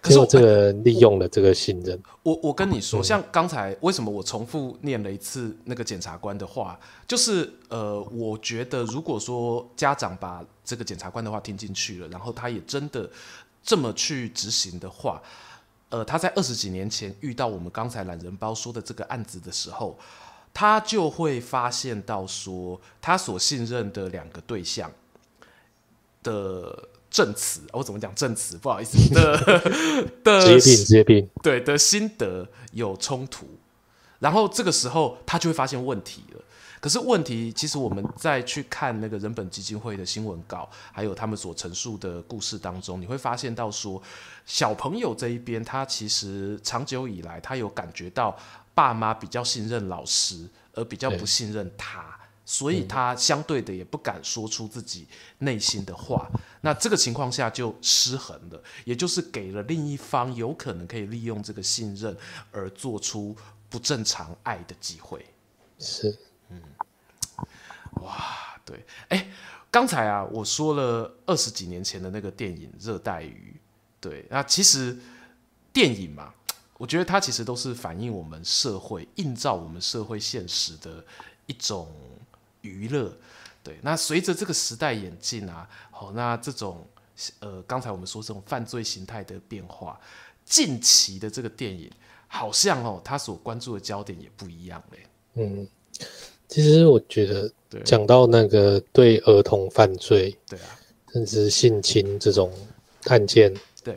[0.09, 13.09] 可是我这个利用了这个信任，我我，我跟你说，像刚才为什么我重复念了一次那个检察官的话，就是呃，我觉得如果说家长把这个检察官的话听进去了，然后他也真的
[13.63, 15.23] 这么去执行的话，
[15.91, 19.99] 呃，他在二十几年前遇到我们刚才懒人包说的这个案子的时候，
[20.55, 24.91] 他就会发现到说，他所信任的两个对象
[26.23, 26.89] 的。
[27.11, 28.57] 证词，我怎么讲证词？
[28.59, 29.63] 不好意思， 的
[30.23, 33.47] 的疾病，疾病， 对的心得有冲突，
[34.19, 36.41] 然后这个时候他就会发现问题了。
[36.81, 44.01] 可是问题，其实我们在去看那个人本基金会的新闻稿，还有他们所陈述的故事当中，你会发现到说，
[44.47, 48.39] 小朋友这一边，他其实长久以来，他有感觉到
[48.75, 52.18] 爸妈比较信任老师，而比较不信任他。
[52.51, 55.07] 所以他相对的也不敢说出自己
[55.41, 56.27] 内心的话，
[56.63, 62.17] 那这个情况下就失衡了，也就是给了另一方有可能可以利用这个信任
[62.51, 63.37] 而做出
[63.69, 65.27] 不正常爱的机会。
[65.79, 66.59] 是，嗯，
[68.01, 69.31] 哇，对，哎，
[69.71, 73.55] 刚才啊，我说了二十几年前的那个电影《热带鱼》，
[74.01, 74.99] 对，那其实
[75.71, 76.33] 电影嘛，
[76.79, 81.05] 我觉得它其实都是反映我们社会、映照我们社会现实的
[81.45, 81.95] 一种。
[82.69, 83.11] 娱乐，
[83.65, 86.87] 对，那随着这个时代演进啊，好，那这种
[87.41, 89.99] 呃，刚才我们说这种犯罪形态的变化，
[90.45, 91.91] 近期的这个电影
[92.27, 94.99] 好像哦，他所关注的焦点也不一样嘞。
[95.35, 95.67] 嗯，
[96.47, 97.51] 其实我觉得，
[97.85, 100.79] 讲到那个对儿童犯罪，对啊，
[101.13, 102.53] 甚至性侵这种
[103.05, 103.53] 案件，
[103.83, 103.97] 对，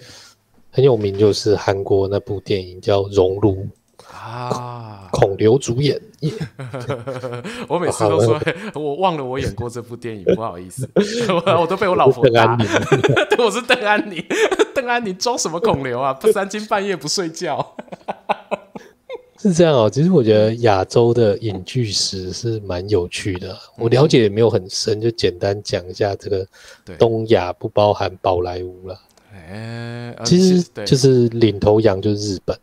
[0.71, 3.55] 很有名，就是韩国那部电影叫《熔炉》。
[4.13, 5.99] 啊，孔刘主演。
[7.67, 8.39] 我每次都说，
[8.75, 10.87] 我忘了我演过这部电影，不好意思，
[11.59, 12.55] 我都被我老婆打。
[13.29, 14.23] 对，我是邓安妮，
[14.75, 16.13] 邓安妮装什么孔刘啊？
[16.13, 17.75] 不三更半夜不睡觉。
[19.39, 26.45] 是这样哦，其实我觉得亚洲的影剧史是蛮有趣的，我了解也没有很深，就简单讲一下这个
[26.99, 28.99] 东亚不包含宝莱坞了。
[29.33, 32.55] 哎，其实就是领头羊就是日本。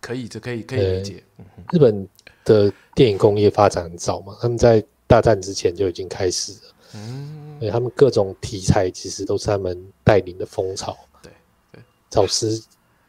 [0.00, 1.22] 可以，这可以可以理解。
[1.72, 2.08] 日本
[2.44, 6.74] 的电影工业发展很早嘛，他们在大战之前就已经开始了。
[6.94, 10.96] 嗯，他们各种题材其实都是他们带领的风潮。
[11.22, 11.32] 对
[11.72, 12.60] 对，早时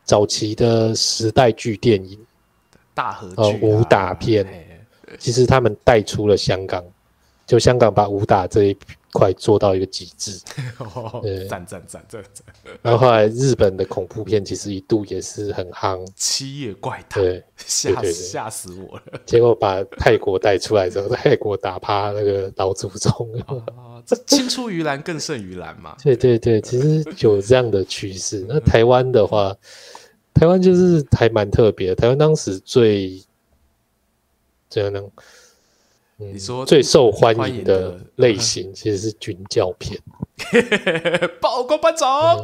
[0.04, 2.20] 早期的时代剧电影，
[2.94, 4.46] 大和剧、啊、武打片，
[5.18, 6.84] 其实他们带出了香港，
[7.48, 8.78] 就香港把武打这一。
[9.14, 10.40] 快做到一个极致，
[11.50, 12.46] 赞赞赞赞赞！
[12.82, 19.04] 然后后来日本的恐怖片其实一度也是很夯，《七夜怪谈》对，吓吓死我了。
[19.26, 23.12] 结果把泰国带出来之后，泰国打趴那个老祖宗。
[23.48, 25.96] 哦，这青出于蓝更胜于蓝嘛。
[26.04, 28.46] 对对对，其实有这样的趋势。
[28.48, 29.56] 那 台湾的话，
[30.34, 31.96] 台湾就是还蛮特别的。
[31.96, 33.22] 台湾当时最
[34.70, 35.02] 怎样呢？
[36.22, 40.00] 你说最受欢迎的类型其实是军教片，
[41.42, 42.38] 报告班长，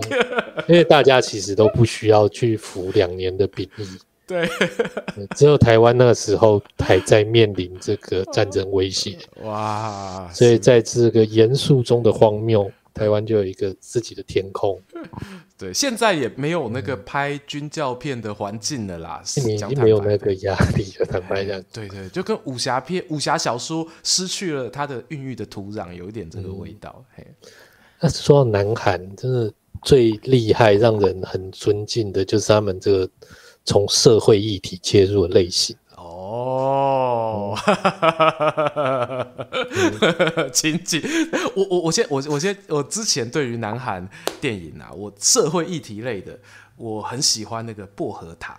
[0.67, 3.85] 因为大家其实都不需要去服两年的兵役，
[4.25, 4.49] 对，
[5.35, 9.17] 只有台湾那个时候还在面临这个战争威胁。
[9.43, 10.29] 哇！
[10.33, 14.81] 所以在这个严肃中的荒谬，台湾就有一个自己的天空。
[15.57, 21.63] 对，现在也没有那个拍军教片的环境了啦，你已经没有那个压力了，坦白讲。
[21.71, 26.93] 对对，就跟武侠片、武侠小说失去了它的孕育的土壤，有一点这个味道。
[26.97, 27.27] 嗯、嘿，
[28.01, 29.51] 那说到南韩，真的
[29.83, 33.09] 最厉害、让人很尊敬的，就是他们这个
[33.65, 35.75] 从社会议题切入的类型。
[36.37, 39.23] 哦，哈哈哈哈
[40.35, 40.49] 哈！
[40.53, 41.01] 情景，
[41.55, 44.07] 我我我先我我先我之前对于南韩
[44.39, 46.37] 电影啊，我社会议题类的，
[46.75, 48.55] 我很喜欢那个薄荷糖，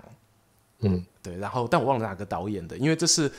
[0.80, 3.30] 嗯，对，然后但我忘了哪个导演的，因为这是。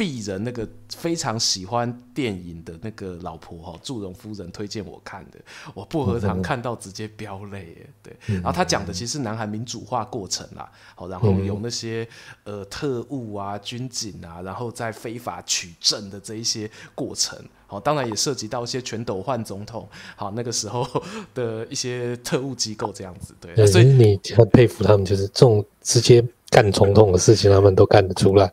[0.00, 5.38] 鄙人那个非常喜欢电影的那个老婆哈，祝融夫人推荐我看的，
[5.74, 8.16] 我薄荷糖看到直接飙泪，对。
[8.36, 12.08] 然后他讲的其实是南韩民主化过程啦，好，然后有那些
[12.44, 19.86] 呃特务啊、军警啊，然后在非法取证的这一些过程，好，当然也涉及到一些全斗焕总统，
[20.16, 20.88] 好，那个时候
[21.34, 23.66] 的一些特务机构这样子，对。
[23.66, 26.24] 所以你很佩服他们，就是这种直接。
[26.50, 28.52] 干总统的事情，他们都干得出来。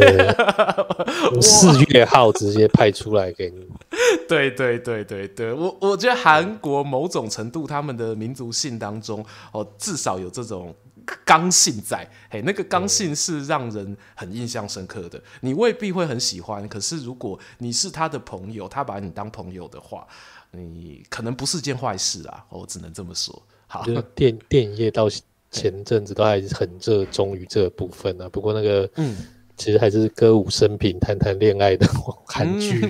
[1.40, 3.66] 四月号直接派出来给你。
[4.28, 10.74] 对对对对对，我我觉得韩国某种程度他们的民族性当中，哦，至少有这种
[11.24, 12.08] 刚性在。
[12.30, 15.20] 嘿，那个刚性是让人很印象深刻的。
[15.40, 20.06] 你未必会很喜欢，可是如果你是他的朋友，他把你当朋友的话，
[20.52, 22.44] 你可能不是件坏事啊。
[22.50, 23.42] 我只能这么说。
[23.66, 23.84] 好，
[24.14, 25.08] 电电影业到。
[25.50, 29.16] 前阵子都还是很热衷于这部分啊，不过那个，嗯，
[29.56, 31.86] 其实还是歌舞升平、谈谈恋爱的
[32.24, 32.80] 韩剧，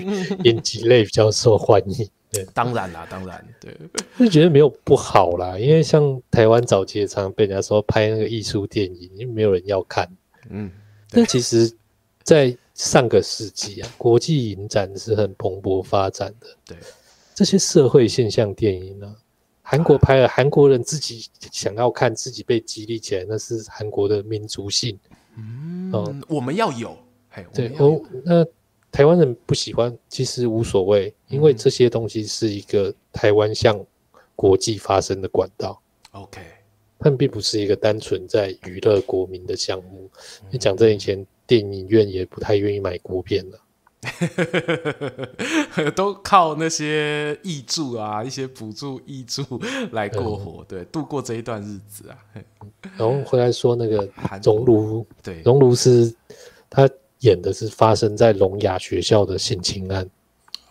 [0.43, 2.07] 演技类比较受欢迎。
[2.31, 3.75] 对，当然啦，当然，对，
[4.17, 10.09] 就觉得没有不好啦，因为像台湾早期也常常被人家说拍那个艺术电影，因为没有人要看。
[10.49, 10.71] 嗯，
[11.09, 11.69] 但其实，
[12.23, 16.47] 在上个世纪啊，国际影展是很蓬勃发展的。
[16.65, 16.77] 对，
[17.35, 19.15] 这些社会现象电影呢、啊。
[19.71, 24.99] 韩国拍了，韩国人自己想要看，自己被激励起来，那是韩国的民族性。
[25.37, 26.97] 嗯，嗯我们要有。
[27.53, 28.45] 对，哦，那
[28.91, 33.79] 台湾人不喜欢，其实无所谓，因为这些东西是一个台湾向
[34.35, 35.81] 国际发声的管道。
[36.11, 36.41] OK，
[36.99, 40.09] 他们并不是一个单纯在娱乐国民的项目。
[40.49, 43.57] 你讲这以前，电影院也不太愿意买国片了。
[45.95, 52.17] 都靠那些挹注啊，一些补助挹注来过活，嗯、对，度过这一段日子啊。
[52.97, 54.09] 然后回来说那个
[54.43, 56.11] 熔炉，对，熔炉是
[56.67, 56.89] 他
[57.19, 60.09] 演的是发生在聋哑学校的性侵案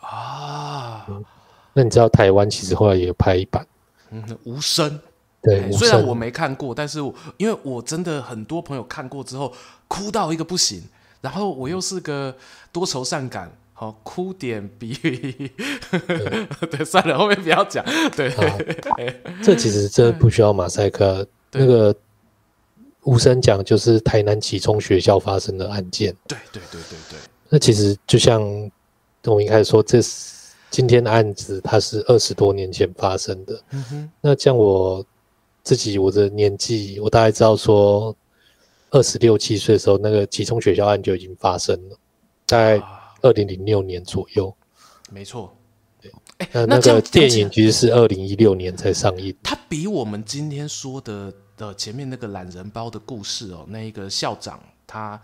[0.00, 1.24] 啊、嗯。
[1.72, 3.64] 那你知道台湾其实后来也有拍一版，
[4.10, 4.98] 嗯，无声。
[5.40, 9.54] 对，虽然我没看过，但是我因为我真的很多朋友看过之后
[9.86, 10.82] 哭到一个不行。
[11.20, 12.34] 然后我又是个
[12.72, 15.50] 多愁善感，好、哦、哭点比，对，
[16.70, 17.84] 对，算了，后面不要讲。
[18.16, 18.32] 对，
[19.42, 21.26] 这其实真的不需要马赛克。
[21.52, 21.94] 那个
[23.02, 26.14] 无声讲就是台南启聪学校发生的案件。
[26.26, 27.18] 对对对对对。
[27.48, 28.40] 那其实就像
[29.24, 33.62] 我们一开始说，这是今天的案子，它是二十多年前发生的。
[33.72, 34.10] 嗯哼。
[34.20, 35.04] 那像我
[35.62, 38.16] 自己，我的年纪，我大概知道说。
[38.90, 41.98] 二十六七岁的时候，那个启聪学校案就已经发生了，
[42.46, 42.82] 在
[43.22, 44.54] 二零零六年左右。
[45.10, 45.56] 没错，
[46.00, 46.10] 对。
[46.52, 49.34] 那那个电影其实是二零一六年才上映。
[49.42, 55.20] 它比我们今天说的的前面那个懒人包的故事哦，那一个校长他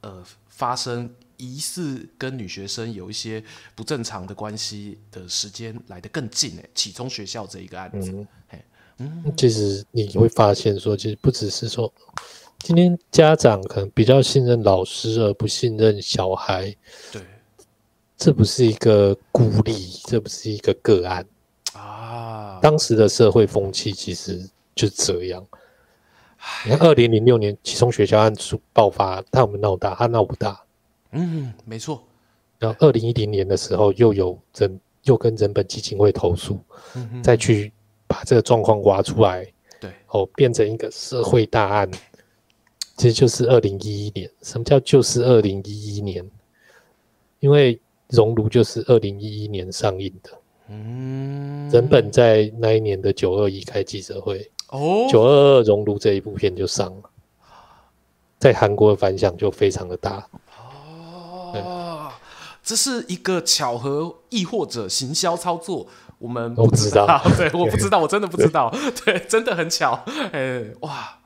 [0.00, 3.42] 呃发生疑似跟女学生有一些
[3.76, 6.70] 不正常的关系的时间来得更近诶。
[6.74, 8.26] 启聪学校这一个案子，嗯，
[8.98, 11.92] 嗯，其实你会发现说，其实不只是说。
[12.58, 16.74] 今天家长可能比较信任老师，而不信任小孩。
[17.12, 17.22] 对，
[18.16, 21.24] 这不是一个孤立，这不是一个个案
[21.72, 22.58] 啊。
[22.60, 24.38] 当时的社会风气其实
[24.74, 25.44] 就这样。
[26.64, 29.94] 你看，二零零六年启聪学校案出爆发，他有没有闹大？
[29.94, 30.60] 他闹不大。
[31.12, 32.02] 嗯，没错。
[32.58, 36.58] 然后二零一零年的时候，又有人又跟人本基金会投诉，
[36.94, 37.72] 嗯，再去
[38.06, 39.46] 把这个状况挖出来，
[39.80, 41.90] 对，哦，变成一个社会大案。
[42.98, 46.28] 其实就是二零一一年，什么叫就是二零一一年？
[47.38, 50.30] 因为熔炉就是二零一一年上映的。
[50.68, 57.02] 嗯，人本在那一年的九二一开记者会，哦，九二二熔炉这一部片就上了，
[58.40, 60.28] 在韩国的反响就非常的大。
[61.54, 62.10] 哦，
[62.64, 65.86] 这是一个巧合，亦或者行销操作？
[66.18, 67.06] 我们不知道。
[67.38, 68.74] 对，我不知道，我真的不知道。
[69.04, 70.04] 对，真的很巧。
[70.32, 71.17] 哎，哇！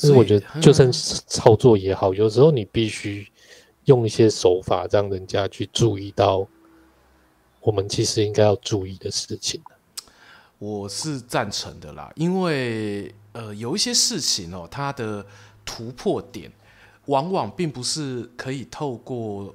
[0.00, 3.30] 所以我觉得就算操作也好，有时候你必须
[3.84, 6.48] 用一些手法，让人家去注意到
[7.60, 9.60] 我们其实应该要注意的事情。
[10.58, 15.24] 我是赞成的啦，因为呃，有一些事情哦，它的
[15.66, 16.50] 突破点
[17.04, 19.54] 往往并不是可以透过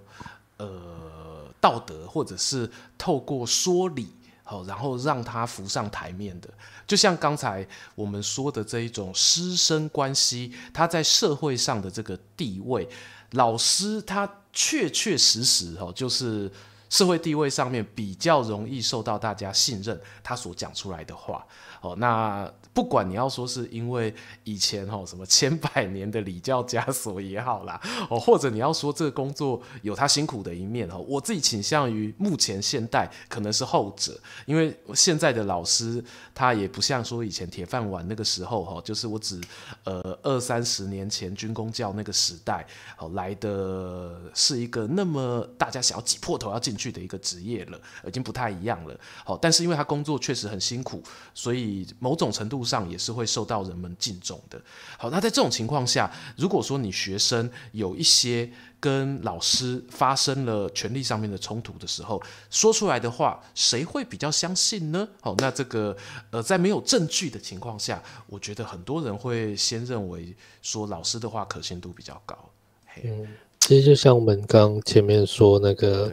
[0.57, 2.69] 呃道德或者是
[2.99, 4.09] 透过说理。
[4.47, 6.47] 好，然后让它浮上台面的，
[6.87, 12.87] 就像刚才我们说的这一种师生关系，他在社会上的这个地位，
[13.31, 16.51] 老师他确确实实哦，就是
[16.89, 21.45] 社会地位上面比较容易受到大家信任，他所讲出来的话，
[21.81, 22.51] 哦，那。
[22.75, 24.13] 不管你要说是因为
[24.43, 36.03] 以前吼什么千百年的礼教枷锁也好啦，哦，或者你要说这个工作有他辛苦的一面哦，我自己倾向于目前现代可能是后者，因为现在的老师
[36.33, 39.39] 他也不像说以前铁饭碗那个时候哈，就是我指
[39.85, 42.67] 呃二三十年前军工教那个时代
[42.97, 48.99] 哦来的是一个那么大家想要挤破头要进去的一个职业了，已经不太一样了。
[49.23, 51.01] 好，但是因为他工作确实很辛苦，
[51.33, 52.64] 所以某种程度。
[52.65, 54.59] 上也是会受到人们敬重的。
[54.97, 58.49] 好，那在这种情况下，如果说你学生有一些
[58.79, 65.07] 跟老师发生了权力上面的冲突的时候，说出来的话，谁会比较相信呢？
[65.21, 65.95] 好，那这个
[66.31, 72.37] 呃，在没有证据的情况下，我觉得很多人会先认为说老师的话可信度比较高。
[73.03, 73.27] 嗯，
[73.59, 76.11] 其实就像我们刚前面说那个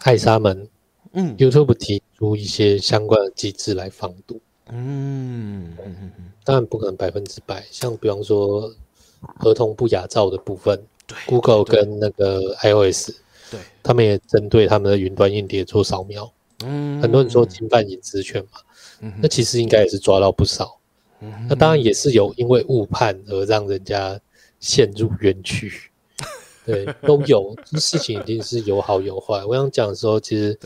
[0.00, 0.68] 艾沙门，
[1.12, 4.40] 嗯，YouTube 提出一些相关的机制来防堵。
[4.70, 5.76] 嗯
[6.42, 7.64] 当然不可能百分之百。
[7.70, 8.72] 像比方说
[9.38, 13.10] 合同不雅照的部分，对，Google 跟那个 iOS，
[13.50, 16.30] 对，他们也针对他们的云端硬碟做扫描。
[16.64, 18.60] 嗯，很多人说侵犯隐私权嘛，
[19.00, 20.78] 嗯，那其实应该也是抓到不少。
[21.20, 24.20] 嗯，那当然也是有因为误判而让人家
[24.60, 25.72] 陷入冤屈。
[26.64, 29.44] 对，都有，这事情一定是有好有坏。
[29.44, 30.58] 我想讲的时候，其实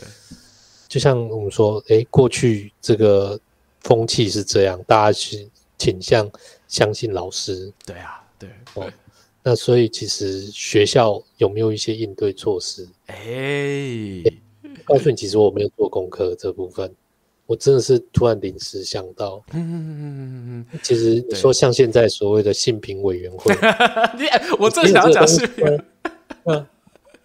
[0.87, 3.39] 就像我们说，哎，过去这个。
[3.81, 6.29] 风气是这样，大家是倾向
[6.67, 7.71] 相信老师。
[7.85, 8.91] 对啊，对哦。
[9.41, 12.87] 那所以其实学校有没有一些应对措施？
[13.07, 14.41] 哎、欸，
[14.83, 16.93] 告诉你，其实我没有做功课这部分，
[17.45, 19.41] 我真的是突然临时想到。
[19.53, 20.79] 嗯嗯嗯嗯嗯。
[20.83, 23.55] 其实你说像现在所谓的性平委员会，
[24.19, 24.25] 你
[24.59, 25.83] 我正想要讲性平。
[26.43, 26.67] 嗯。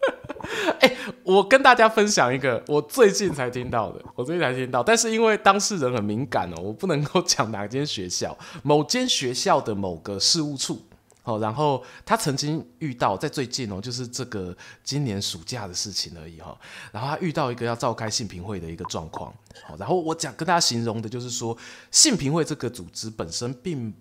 [0.81, 10.83] 哎、我跟大家分享一个我最近才听到的，我最近才听到，但是因为当事人很敏感哦，我不能够讲哪间学校， 某间学校的某个事务处，
[11.25, 16.57] 哦，然后他曾经遇到在最近哦，就是这个今年暑假的事情而已哈，
[16.93, 19.33] 然后他遇到一个要召开性平会的一个状况，
[19.65, 21.57] 好，然后我讲跟大家形容的就是说，
[21.91, 23.93] 性平会这个组织本身并。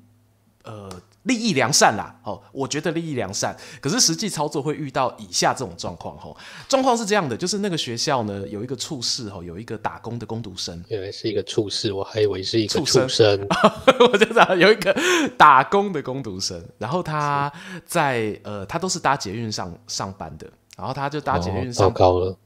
[0.64, 0.90] 呃，
[1.24, 6.36] 利益良善啦，哦，我觉得利益良善，可是实际操作会遇到以下这种状况，吼，
[6.70, 13.46] 状况是这样的，就是那个学校呢有一个处室，吼，有一个打工的工读生，原来是一个处室，我还以为是一个畜生，
[14.12, 14.96] 我就讲有一个
[15.38, 17.52] 打工的工读生，然后他
[17.86, 20.48] 在呃，他都是搭捷运上上班的，
[20.78, 22.38] 然后他就搭捷运上、哦、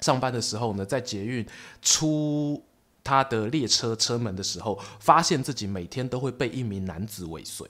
[0.00, 1.46] 上班的时候呢，在捷运
[1.82, 2.62] 出。
[3.10, 7.66] 他的列车车门的时候，发现自己每天都会被一名男子尾随，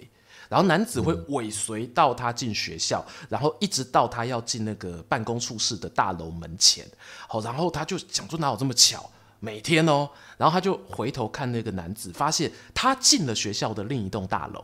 [0.51, 6.87] 然后男子会尾随到他进学校，嗯，然后一直到他要进那个办公处室的大楼门前。
[7.27, 14.63] 好，然后他就想说哪有这么巧，每天哦，然后他就回头看那个男子，发现他进了学校的另一栋大楼。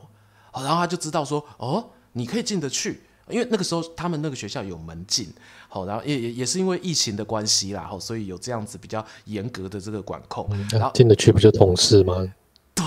[0.52, 3.00] 好，然后他就知道说哦，你可以进得去。
[3.28, 5.28] 因为那个时候他们那个学校有门禁，
[5.68, 10.48] 好，然后也也也是因为疫情的关系啦，好，所以有这样子比较严格的这个管控。
[10.52, 12.26] 嗯、然后进得去不就同事吗？
[12.74, 12.84] 对，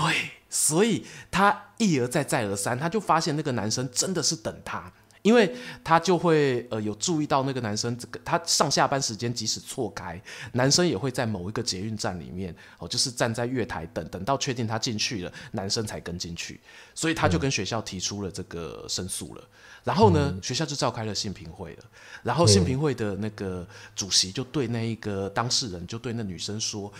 [0.48, 4.92] 所以他一而再再而三，他就发现那个男生真的是等他。
[5.22, 5.54] 因为
[5.84, 10.20] 他就会呃有注意到那个男生，这个他上下班时间即使错开，
[10.52, 16.60] 男生也会在某一个捷运站里面哦，就是站在月台等，等到确定他进去了，男生才跟进去，
[16.94, 19.44] 所以他就跟学校提出了这个申诉了。
[19.84, 21.84] 然后呢，学校就召开了性评会了。
[22.22, 23.66] 然后性评会的那个
[23.96, 26.92] 主席就对那一个当事人，就对那女生说。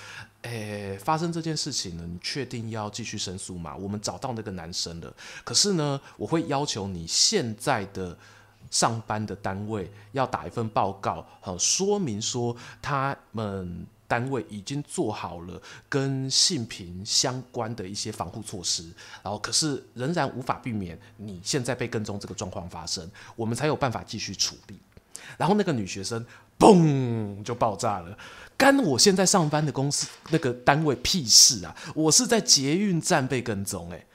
[0.42, 3.76] 诶，发生这件事情呢，你确定要继续申诉吗？
[3.76, 5.14] 我们找到那个男生了，
[5.44, 8.16] 可是呢，我会要求你现在的
[8.70, 18.82] 上班的单位要打一份报告，好，说明说他们单位已经做好了跟性平相关的一些防护措施，
[19.22, 24.80] 然后可是仍然无法避免你现在被跟踪这个状况发生，我们才有办法继续处理。
[25.36, 26.24] 然后那个女学生
[26.58, 28.16] 嘣就爆炸了。
[28.60, 31.74] 干我现在上班的公司那个单位屁事啊！
[31.94, 34.06] 我是在捷运站被跟踪，诶，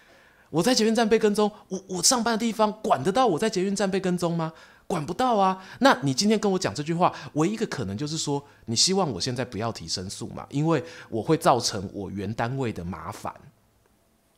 [0.51, 4.53] 我在捷运站被跟踪，我我上班的地方管得到我在捷运站被跟踪吗？
[4.85, 5.63] 管不到啊。
[5.79, 13.33] 那你今天跟我讲这句话，唯一一个可能就是说，你希望我现在不要提申诉嘛，因为我会造成我原单位的麻烦。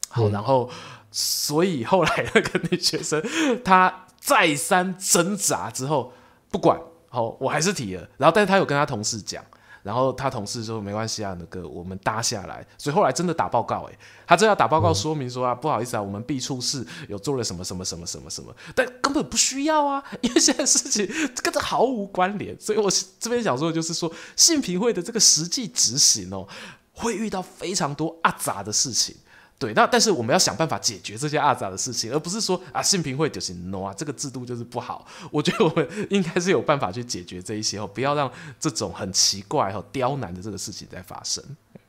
[0.08, 0.70] 好，然后
[1.12, 3.22] 所以后来那个女学生
[3.62, 6.14] 她再三挣扎之后，
[6.50, 6.80] 不管，
[7.10, 8.10] 好，我还是提了。
[8.16, 9.44] 然后，但是她有跟她同事讲。
[9.88, 21.08] 然后他同事说没关系啊，那个我们搭下来，所以后来真的打报告，诶，他真的要打报告说明说啊，不好意思啊，我们 B 处室有做了什么什么什么什么什么，但根本不需要啊，因为现在事情
[21.42, 26.46] 跟这毫无关联，所以我这边想说的就是说，性平会的这个实际执行哦，
[26.92, 29.16] 会遇到非常多阿杂的事情。
[29.60, 35.08] 对，那但是我们要想办法解决这些阿杂的事情，而不是说啊，性平会就是 no 啊，这个制度就是不好。
[35.32, 41.44] 我觉得我们 应该是有办法去解决这一些哦，不要让这种很奇怪和刁难的这个事情在发生。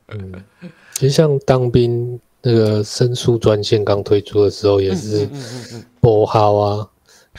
[0.09, 0.33] 嗯，
[0.95, 5.29] 其实像当兵那个申诉专线刚推出的时候，也是
[6.01, 6.89] 不好啊。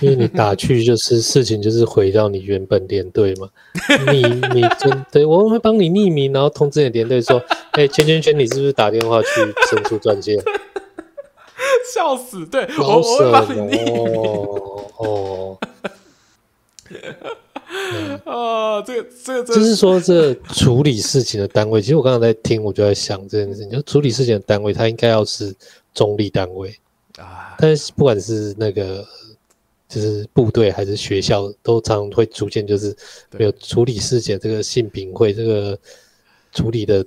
[0.01, 3.49] 因为你打去就是事情就是回到你原本连队嘛，
[4.13, 4.21] 你
[4.53, 7.37] 你真对，我会帮你匿名，然后通知你连队说，
[7.79, 9.27] 哎、欸，圈圈圈，你是不是打电话去
[9.69, 10.37] 申诉钻戒？
[11.95, 13.95] 笑死，对，我我会帮你匿名。
[14.97, 15.57] 哦
[18.25, 25.55] 哦，啊，这个这个就是说，这处理事情的单位，其实我刚刚在听，我就在想这件事情，就处理事情的单位，它应该要是
[25.93, 26.75] 中立单位
[27.17, 29.07] 啊，但是不管是那个。
[29.87, 32.95] 就是部队还是学校，都常会逐渐，就是
[33.31, 34.39] 没有处理事件。
[34.39, 35.75] 这个性平会这个
[36.51, 37.03] 处理的，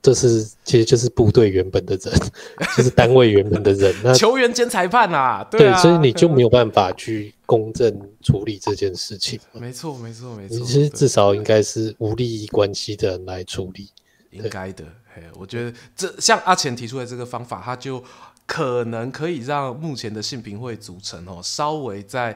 [0.00, 2.14] 这是其实就是部队原本的人，
[2.76, 3.94] 就是单位原本的人。
[4.02, 9.38] 那球员兼裁判啊，对，对，所以你就没有办法去公正处理这件事情。
[9.52, 10.58] 没错，没错，没错。
[10.66, 13.90] 其实至少应该是无利益关系的人来处理，
[14.30, 14.84] 应该的。
[15.14, 18.02] 嘿，我觉得这像阿钱提出的这个方法，他就。
[18.50, 22.34] 可能可以让目前的性平会组成哦，稍微在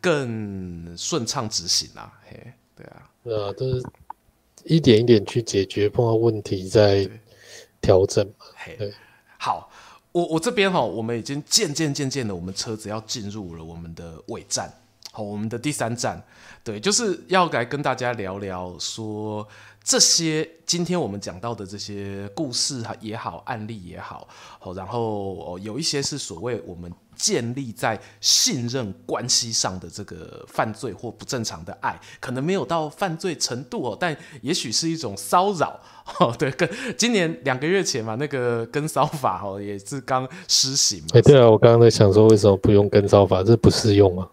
[0.00, 3.82] 更顺畅执行啊，嘿，对啊，对啊，都是
[4.68, 7.08] 一点一点去解决碰到问题再
[7.80, 8.92] 调整嘛，嘿，对，
[9.38, 9.70] 好，
[10.12, 14.72] 我我这边哈，我们已经渐渐渐渐的，我们车子要进入了我们的尾站，
[15.10, 16.22] 好，我们的第三站，
[16.62, 19.48] 对，就是要来跟大家聊聊说。
[19.88, 24.28] 这些今天我们讲到的这些故事也好，案例也好，
[24.76, 35.80] 然后哦有一些是所谓我们建立在信任关系上的这个犯罪或不正常的爱，可能没有到犯罪程度哦，但也许是一种骚扰
[36.20, 36.36] 哦。
[36.38, 36.68] 对，跟
[36.98, 41.06] 今年两个月前嘛，那个跟骚法哦也是刚施行嘛。
[41.14, 43.42] 哎，对啊，我刚刚在想说，为什么不用跟骚法？
[43.42, 44.28] 这不适用吗？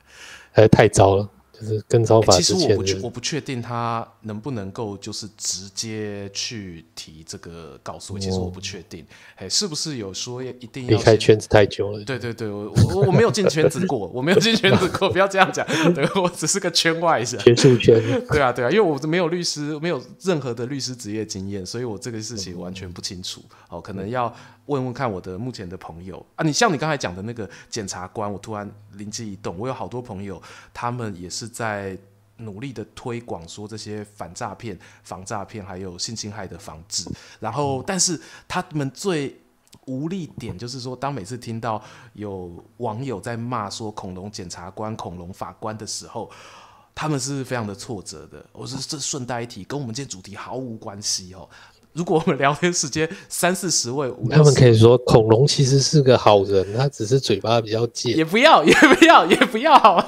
[0.51, 1.30] 还是太糟了？
[1.60, 8.18] 就是跟骚法、欸，其实我不我不确定他能不能够就是直接去提这个告诉。
[8.20, 12.03] 其实我不确定，哎、哦，是不是有说一定要离开圈子太久了？
[12.03, 17.26] 对对对，我我我没有进圈子过，我没有进圈子过，不要这样讲，对，我只是个圈外人。
[17.39, 23.43] 学术圈， 对啊对啊，因为我没有律师，没有任何的律师职业经验，所以我这个事情完全不清楚。
[23.70, 24.34] 哦，可能要
[24.68, 30.39] 问问看我的目前的朋友啊，你像你刚才讲的那个检察官，我突然灵机一动，我有好多朋友，
[30.72, 31.45] 他们也是。
[31.55, 31.97] 在
[32.38, 37.09] 努力的推广说这些反诈骗、防诈骗，还有性侵害的防治。
[37.39, 39.39] 然后，但是他们最
[39.86, 46.30] 无力点就是说，当每次听到有网友在骂说“恐龙检察官”、“恐龙法官”的时候，
[46.93, 48.45] 他们是非常的挫折的。
[48.51, 51.47] 我是这顺带一提，跟我们今天主题毫无关系哦。
[51.96, 58.18] 如果我们聊天时间三四十位，他们可以说恐龙其实是个好人，他只是嘴巴比较贱。
[58.18, 60.06] 也不要，也不要，也不要，好吗？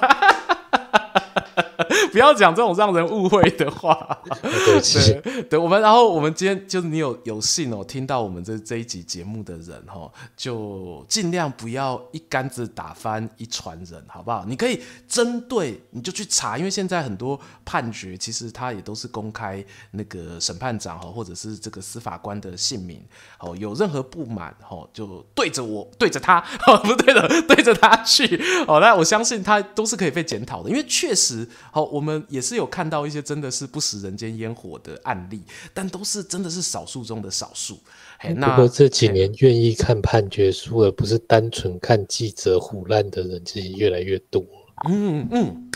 [2.12, 4.20] 不要讲这种让人误会的话。
[4.42, 14.46] 对，对，我们然后我们今天就是你有有幸哦，听到我们这这一集节目的人哈，就尽量不要一竿子打翻一船人，好不好？
[14.48, 23.04] 你可以针对你就去查，因为现在很多判决其实他也都是公开那个审判长哈，或者是这个司法官的姓名
[23.40, 23.56] 哦。
[23.58, 28.80] 有任何不满哈，就对着我对着他哦， 不对的，对着他去哦。
[28.80, 31.48] 那我相信他都是可以被检讨的，因为确实
[31.78, 32.26] 好我们。
[32.30, 37.80] 也是有看到一些真的是不食人间烟火的案例，但都是真的是少数中的少数。
[38.18, 44.44] 哎那不过这几年愿意看判决书而不是单纯看记者唬烂的人，其实越来越多。
[44.90, 45.72] 嗯嗯，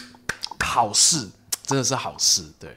[0.60, 1.28] 好事
[1.68, 2.42] 真的是好事。
[2.60, 2.70] 对，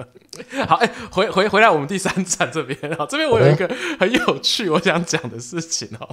[0.66, 3.66] 好，哎、欸，回回回来我们第三站这边啊，这边我有一个
[3.98, 6.08] 很有趣我想讲的事情哦。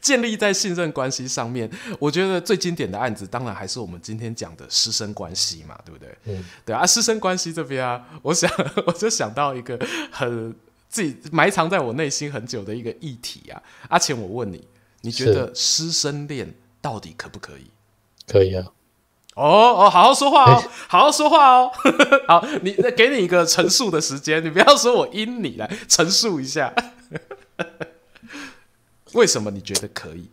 [0.00, 6.08] 建立在信任关系上面，我觉得最经典的案子，当然还是我们今天讲的师生关系嘛，对不对？
[6.24, 8.50] 嗯，对啊，师生关系这边啊，我想
[8.86, 9.78] 我就想到一个
[10.10, 10.54] 很
[10.88, 13.62] 自己埋藏在我内心很久的一个议题啊。
[13.88, 14.66] 阿钱，我问你，
[15.02, 17.70] 你觉得师生恋到底可不可以？
[18.26, 18.66] 可以啊。
[19.36, 19.44] 哦
[19.86, 21.70] 哦，好好说话哦，欸、好好说话哦。
[22.26, 26.74] 好，你给你一个陈述的时间，你不要说我阴你来陈述一下，
[29.14, 30.28] 为什么你觉得可以？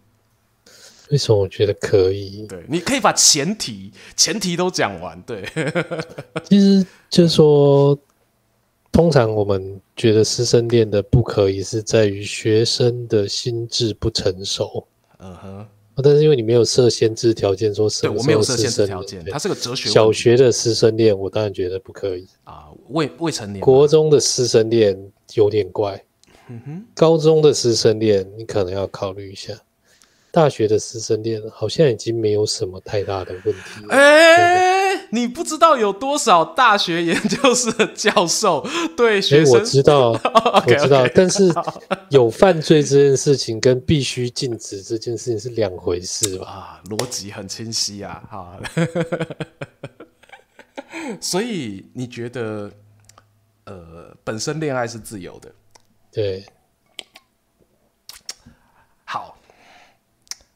[1.10, 2.46] 为什么我觉得可以？
[2.48, 5.22] 对，你可以把前提前提都讲完。
[5.22, 5.42] 对，
[6.44, 7.98] 其实就是说，
[8.92, 14.86] 通常我们觉得师生恋的不可以，是在于学生的心智不成熟。
[15.20, 15.68] 嗯哼，
[16.04, 19.90] 但是因为你没有设限制条件，说什么对我没有设限制条件，它是个哲学。
[19.90, 23.62] 小学的师生恋，我当然觉得不可以啊，未未成年。
[23.62, 26.04] 国中的师生恋有点怪。
[26.50, 29.54] 嗯哼，高中的师生恋，你可能要考虑一下。
[30.30, 33.96] 大学的师生恋好像已经没有什么太大的问题了。
[33.96, 38.64] 哎、欸，你不知道有多少大学研究室的教授
[38.96, 39.54] 对学生？
[39.56, 40.12] 欸、我知道，
[40.68, 41.52] 我知道，但是
[42.10, 46.46] 有犯罪这件事情跟必须禁止这件事情是两回事吧？
[46.46, 48.22] 啊，逻辑很清晰啊！
[48.30, 48.60] 哈，
[51.20, 52.70] 所以你觉得，
[53.64, 55.52] 呃，本身恋爱是自由的？
[56.18, 56.44] 对。
[59.06, 59.38] 好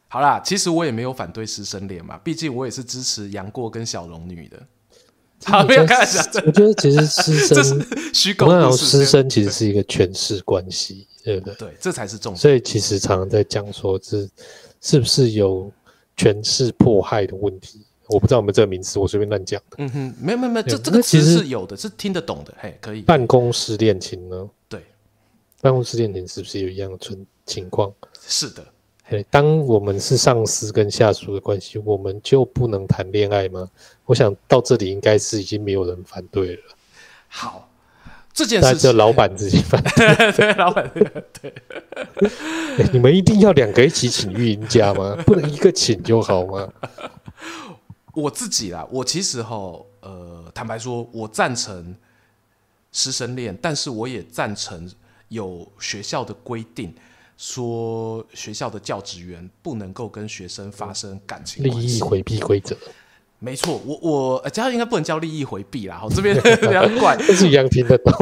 [0.08, 4.60] 好啦，其实我也没有反对师生恋嘛，毕竟我也是支持杨过跟小龙女的。
[5.46, 6.20] 好，没有开玩笑。
[6.48, 8.72] 我觉得其实师生， 这是虚构。
[8.76, 11.54] 师生其实是一个权势关系，对不对？
[11.54, 12.40] 对，这才是重点。
[12.40, 14.28] 所以其实常常在讲说，这
[14.82, 15.72] 是不是有
[16.18, 17.86] 权势迫害的问题？
[18.08, 19.78] 我不知道有没有这个名词，我随便乱讲的。
[19.78, 22.54] 嗯哼，没有没有没有，这这个词是有的，是听得懂的。
[22.60, 23.02] 嘿，可以。
[23.04, 24.50] 办公室恋情呢？
[24.68, 24.84] 对，
[25.62, 27.94] 办公室恋情是不是有一样的存情况？
[28.28, 28.66] 是的。
[29.30, 33.70] 当我们是上司跟下属的关系，我们就不能谈恋爱吗？
[34.06, 36.62] 我想到这里应该是已经没有人反对了。
[37.28, 37.70] 好，
[38.32, 40.32] 这件事只有老板自己反对。
[40.32, 41.54] 对，老板对。
[42.94, 45.16] 你们一定要两个一起请育婴假吗？
[45.26, 46.72] 不能一个请就好吗？
[48.16, 51.94] 我自己啦，我其实哈，呃，坦白说，我赞成
[52.94, 54.90] 师生恋，但是我也赞成
[55.32, 56.94] 有学校的规定。
[57.38, 62.78] 说学校的教职员不能够跟学生发生感情利益回避规则，
[63.40, 65.98] 没错，我我这样应该不能叫利益回避啦。
[65.98, 68.14] 好，这边 比较怪， 这是一样听得懂。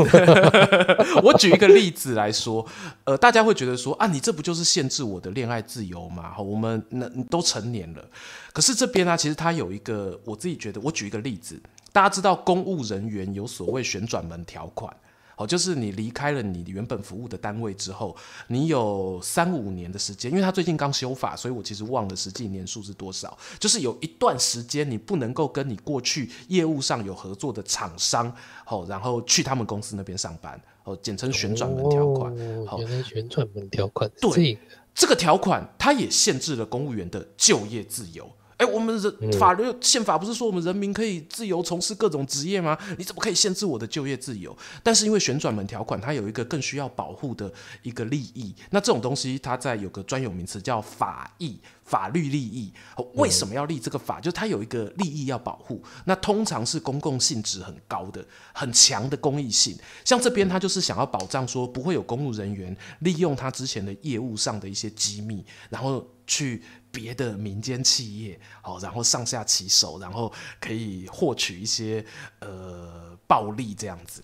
[1.21, 2.65] 我举一个例子来说，
[3.03, 6.31] 呃，大家会觉得说啊，你这不就是限制我的恋爱自由吗？
[6.33, 8.09] 好，我们那都成年了，
[8.53, 14.95] 可是这边呢、啊，其实它有一个，我自己觉得，我举一个例子，大家知道公务人员有所谓旋转门条款。
[15.39, 18.13] 哦，就是你离开了你原本服务的单位之后，
[18.47, 23.37] 你有三五年的时间，因为他最近刚修法，所以我其实忘了实际年数是多少。
[23.57, 28.29] 就是有一段时间你不能够跟你过去业务上有合作的厂商，
[28.67, 32.33] 哦，然后去他们公司那边上班，哦，简称旋转门条款。
[32.67, 34.11] 哦，原来旋转门条款。
[34.19, 34.59] 对，
[34.93, 38.29] 这个条款它也限制了公务员的就业自由。
[38.59, 42.77] 哎，我们人法律宪法不是说我们人民可以自由从事各种职业吗？
[42.97, 44.55] 你怎么可以限制我的就业自由？
[44.83, 47.49] 但是因为旋转门条款，它有一个更需要保护的
[47.83, 48.53] 一个利益。
[48.71, 52.73] 那这种东西，它在有个专有名词叫法益，法律利益。
[53.13, 54.19] 为什么要立这个法？
[54.19, 55.81] 就是它有一个利益要保护。
[56.03, 59.77] 那通常是公共性质很高的、很强的公益性。
[60.03, 66.61] 像这边，它就是想要保障说，不会有公务人员利用他之前的业务上的一些机密，然后去。
[66.91, 72.03] 别的民间企业，好，然后上下其手，然后可以获取一些
[72.39, 74.21] 呃暴利这样子。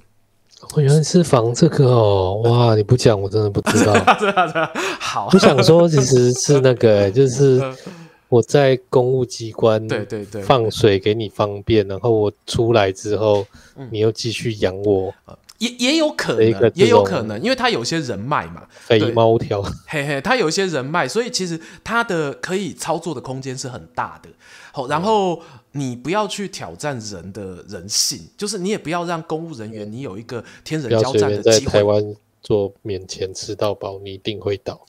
[0.73, 2.75] 我原来是防这个哦，哇！
[2.75, 3.93] 你不讲我真的不知道。
[4.99, 7.61] 好，我想说其实是那个，就是
[8.29, 13.45] 我在公务机关， 对对对，放水给你方便，然后我出来之后，
[13.91, 15.13] 你又继续养我。
[15.65, 24.29] 也也有可能，也有可能，因为他有些人脉嘛，肥猫条，嘿嘿，他有一些人脉，所以其实他的可以操作的空间是很大的。
[24.71, 25.41] 好，然后
[25.71, 31.81] 你不要去挑战人的人性，就是你也不要让公务人员你有一个天人交战的机会。
[32.45, 34.79] 做免钱吃到饱，你一定会倒。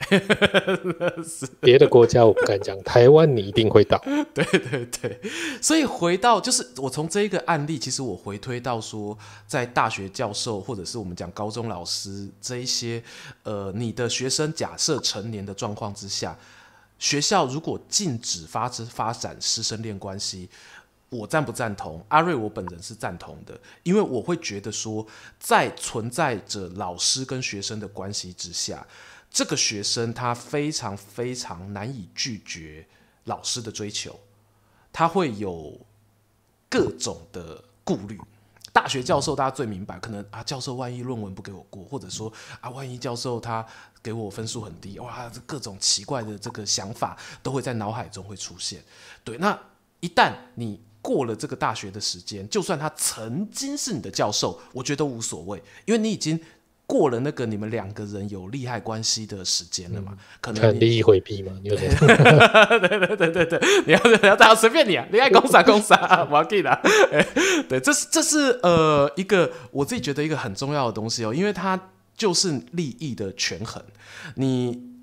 [1.58, 3.98] 别的国家我不敢讲，台湾你一定会倒。
[4.34, 5.20] 对对对，
[5.62, 13.02] 所以回到就是我从这一个案例，其实我回推到说，在大学教授或者是我们讲高中老师这一些，
[13.44, 16.38] 呃，你的学生假设成年的状况之下，
[16.98, 20.50] 学校如果禁止发之发展师生恋关系。
[21.08, 22.04] 我赞不赞同？
[22.08, 25.06] 阿瑞，我本人是赞同的，因为我会觉得说，
[25.38, 28.86] 在存在着老师跟学生的关系之下，
[29.30, 32.86] 这个学生他非常非常难以拒绝
[33.24, 34.18] 老师的追求，
[34.92, 35.78] 他会有
[36.68, 38.20] 各种的顾虑。
[38.72, 42.30] 大学教授大家最明白，可能啊，教授万一论文不给我过，或者说
[42.60, 43.64] 啊，万一教授他
[44.02, 48.84] 给我分数很低，哇，这各种奇怪的这个想法都会在脑海中会出现。
[49.24, 49.58] 对，那
[50.00, 56.40] 一旦你过了这个大学的时间，就算他曾经是你的教授，我觉得都无所谓，因为你已经。
[56.88, 60.12] 过了那个你们两个人有利害关系的时间了嘛？
[60.12, 61.52] 嗯、可能利益回避嘛？
[61.64, 61.88] 对对
[62.78, 66.80] 对对对对，你要你要大家随便你啊，你爱公啥公啥，我要给的。
[67.68, 73.82] 对，这是这是呃一个我自己觉得一个很重要的东西哦，因为它就是利益的权衡。
[74.36, 74.95] 你。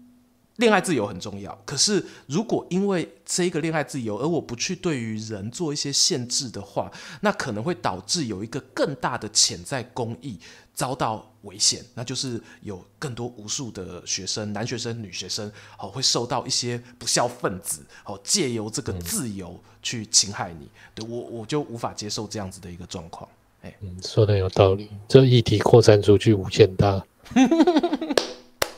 [0.58, 6.92] 恋爱自由很重要，可是如果因为这一个恋爱自由而我不去对于人做一些限制的话，
[7.22, 10.38] 那可能会导致有一个更大的潜在公益
[10.76, 23.28] 遭到危险，那就是有更多无数的学生，男学生、女学生，哦，会受到一些不孝分子哦借由这个自由去侵害你，对我我就无法接受这样子的一个状况。
[23.64, 27.04] 哎，嗯，说的有道理，这议题扩散出去无限大。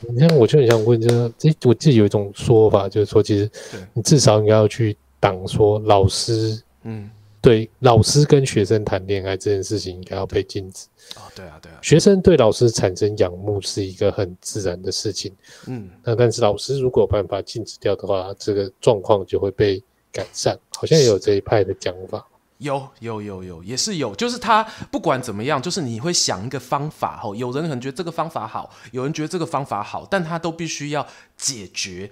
[0.09, 3.49] 你看，我就很想问，就是这我自己有一种说法，就是说，其实
[3.93, 7.09] 你至少应该要去挡说老师，嗯，
[7.41, 10.87] 对，老师跟学生谈恋爱这件事情应该要被禁止。
[11.15, 15.31] 哦，对啊，对啊，学生对老师产生仰慕是一个很自然的事情，
[15.67, 19.81] 嗯，那但是老师如果有办法禁止掉的话，这个状况就会被
[20.11, 22.25] 改善，好像也有这一派的讲法。
[22.65, 31.05] 有有有有，也是有，就是他不管怎么样，就是你会想一个方法吼，有人可能觉得这个方法好，有人觉得这个方法好，但他都必须要
[31.37, 32.09] 解决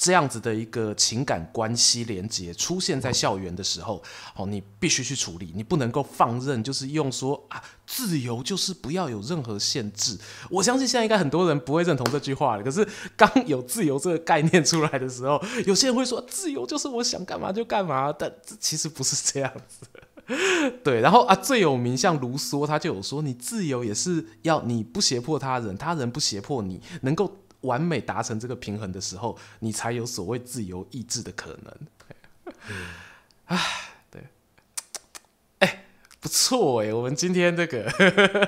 [0.00, 4.00] 这样子的一个情感关系连接出现在校园的时候，
[4.36, 10.16] 哦，你必须去处理，你不能够放任，就是用说啊，自由就是不要有任何限制。
[10.50, 12.86] 我相信现在应该很多人不会认同这句话了，可是
[13.16, 19.84] 刚有自由这个概念出来的时候，有些人会说自由就是我想干嘛就干嘛，但这其实不是这样子。
[20.84, 27.36] 对，然后啊，最有名像卢梭，他就有说，你自由也是要你不胁迫他人，他人不胁迫你，能够。
[27.62, 31.74] 完美达成这个平衡的时候，你才有所谓自由意志的可能。
[32.68, 32.76] 嗯，
[33.46, 33.58] 哎，
[34.10, 34.22] 对，
[35.58, 35.84] 哎，
[36.20, 37.84] 不错哎，我们今天这个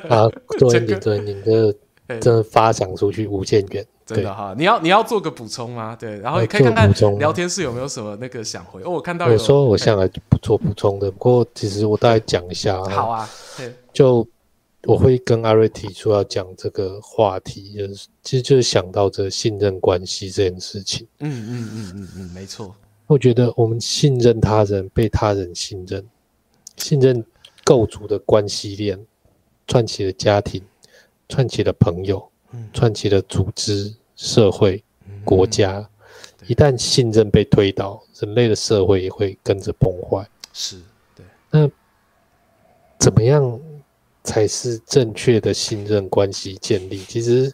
[0.09, 1.75] 啊， 对你对，你的
[2.21, 4.55] 真的发展出去无限远，真的哈。
[4.57, 5.97] 你要你要做个补充吗？
[5.99, 8.81] 对，然后你可以看看聊天室有没有什么那个想回。
[8.83, 12.83] 哦，我看到有说我向来不做补充的，不过其实我大概讲一下。
[12.85, 14.27] 好啊，对，就。
[14.85, 21.07] 我会跟阿瑞提出要讲这个话题，就是其实就是想到这信任关系这件事情。
[21.19, 22.75] 嗯嗯嗯嗯嗯，没错。
[23.07, 26.07] 我觉得我们信任他人，被他人信任，
[26.77, 27.23] 信任
[27.63, 28.99] 构筑的关系链，
[29.67, 30.63] 串起了家庭，
[31.29, 32.31] 串起了朋友，
[32.73, 34.83] 串起了组织、社会、
[35.25, 35.87] 国家。
[36.47, 40.27] 一旦信任被推倒，人类的社会也会跟着崩坏。
[40.53, 40.81] 是，
[41.15, 41.27] 对。
[41.51, 41.71] 那
[42.99, 43.61] 怎么样？
[44.23, 46.99] 才是正确的信任关系建立。
[46.99, 47.53] 其实，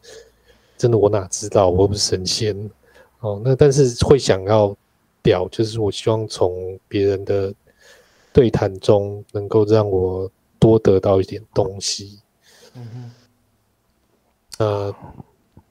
[0.76, 2.70] 真的我哪知道，我又不是神仙
[3.20, 3.40] 哦。
[3.44, 4.76] 那但是会想要
[5.22, 7.52] 表，就是我希望从别人的
[8.32, 12.20] 对谈中，能够让我多得到一点东西。
[12.74, 13.10] 嗯哼。
[14.58, 14.94] 呃，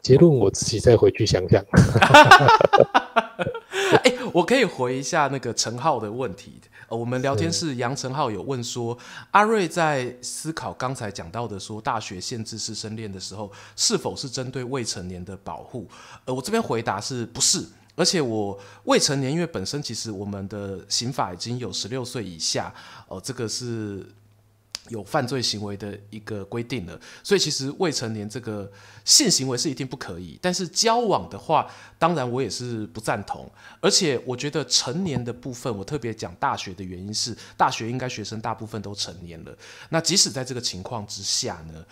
[0.02, 1.64] 结论我自己再回去想想。
[4.04, 6.60] 哎、欸，我可以回一下那个陈浩的问题。
[6.88, 8.98] 呃，我们聊天室杨成浩有问说，
[9.32, 15.88] 阿瑞在思考刚才讲到的说大学限制师生恋的时候，是否是针对未成年的保护？
[16.26, 17.66] 呃，我这边回答是不是？
[17.96, 22.74] 而且我未成年，因为本身其实我们的刑法已经有十六岁以下，
[23.08, 24.06] 哦、呃，这个是。
[24.90, 28.72] 有犯罪行为的一个规定了，所以其实未成年这个
[29.04, 30.38] 性行为是一定不可以。
[30.40, 31.68] 但是交往的话，
[31.98, 33.52] 当然我也是不赞同。
[33.82, 39.58] 而且我觉得成年的部分，我特别讲大学的原因是，大学应该学生大部分都成年了。
[39.90, 41.84] 那即使在这个情况之下呢，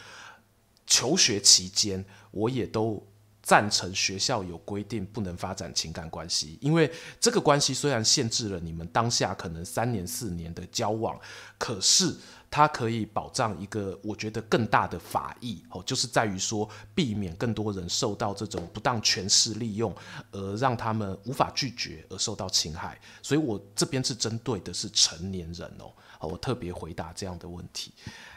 [0.86, 3.04] 求学期间我也都
[3.42, 11.20] 赞成学校有规定不能发展情感关系，因为这个关系虽然限制了你们当下可能三年四年的交往，
[11.58, 12.16] 可是。
[12.54, 19.92] 它可以保障一个我觉得更大的法益哦，就是在于说避免更多人受到这种不当权势利用，
[20.32, 23.02] 而让他们无法拒绝而受到侵害。
[23.24, 27.92] 所以我这边是针对的是成年人哦，我特别回答这样的问题。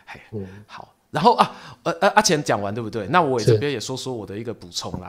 [0.06, 0.95] 嘿，嗯，好。
[1.10, 3.06] 然后啊，呃呃，阿钱讲完对不对？
[3.08, 5.08] 那我也这边也说说我的一个补充啦。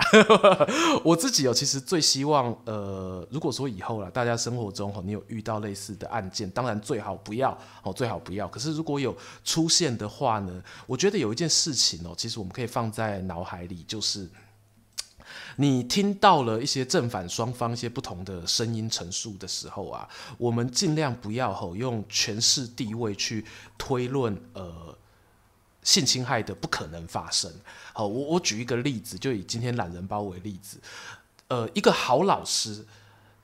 [1.03, 8.47] 我自己哦其实最希望，呃，如果说以后啦，大家生活中你有遇到类似的案件，当然最好不要哦，最好不要。
[8.47, 14.29] 可是如果有出现的话呢，我觉得有一件事情哦，其实我们可以放在脑海里，就是
[15.57, 23.43] 你听到了一些正反双方一些不同的声音陈述的时候啊，我们尽量不要吼用权势地位去
[23.77, 24.96] 推论呃
[25.87, 27.49] 性侵害的不可能发生。
[27.93, 30.77] 好，我我举一个例子，就以今天懒人包为例子，
[31.47, 32.85] 呃，一个好老师，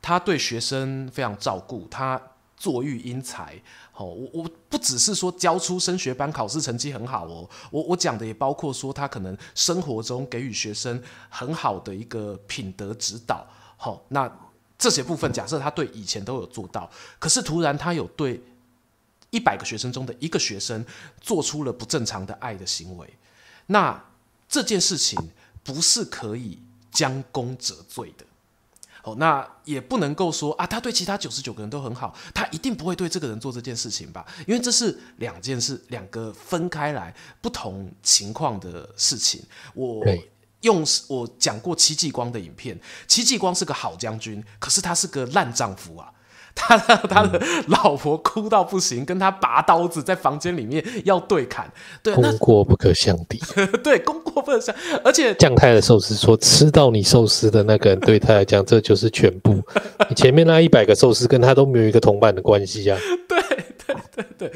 [0.01, 2.21] 他对学生非常照顾，他
[2.57, 3.57] 作育英才。
[3.93, 13.47] 好，我我不只是说教出升学班考试成绩很好哦，我我讲的也包括说他可能生活中给予学生很好的一个品德指导。
[13.77, 14.29] 好，那
[14.77, 18.43] 这些部分假设他对以前都有做到，可是突然他有对
[19.33, 20.85] 一百个学生中的一个学生
[21.19, 23.13] 做出了不正常的爱的行为，
[23.65, 24.01] 那
[24.47, 25.19] 这件事情
[25.63, 26.59] 不是可以
[26.91, 28.23] 将功折罪的。
[29.03, 34.25] 哦，那也不能够说啊，他对其他九十九个人都很好，他一定不会对这个人做这件事情吧？
[34.47, 39.43] 因为这是两件事，两个分开来不同情况的事情。
[39.73, 40.01] 我
[40.61, 46.13] 用我讲过戚继光的影片，戚继光是个好将军，可是他是个烂丈夫啊。
[46.55, 53.39] 他他的老婆哭到不行，跟他拔刀子在房间里面要对砍，对，功过不可相抵。
[53.83, 54.73] 对，功过不可相，
[55.03, 59.61] 而且酱太的寿司说，吃到你寿司的那个人对他来讲，这就是全部。
[60.09, 62.97] 你前面那一百个寿司跟他都没有一个同伴的关系啊。
[63.27, 63.41] 对
[63.85, 64.51] 对对对。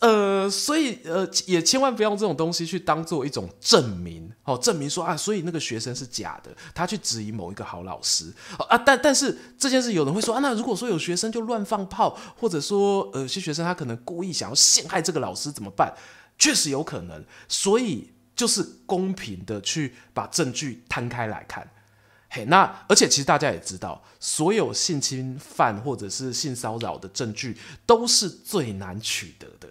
[0.00, 8.32] 呃，所以呃，也千万不要用这种东西去当做一种证明哦，证明说啊，所以那个学生是假的，他去质疑某一个好老师
[8.68, 15.94] 啊，但但是这件事有人会说啊，那如果说有学生就乱放炮，或者说呃，有些学生他可能故意想要陷害这个老师怎么办？
[16.38, 21.68] 确实有可能，所以就是公平的去把证据摊开来看。
[22.30, 29.66] 嘿，那而且其实大家也知道，所有性侵犯或者是性骚扰的证据都是最难取得的，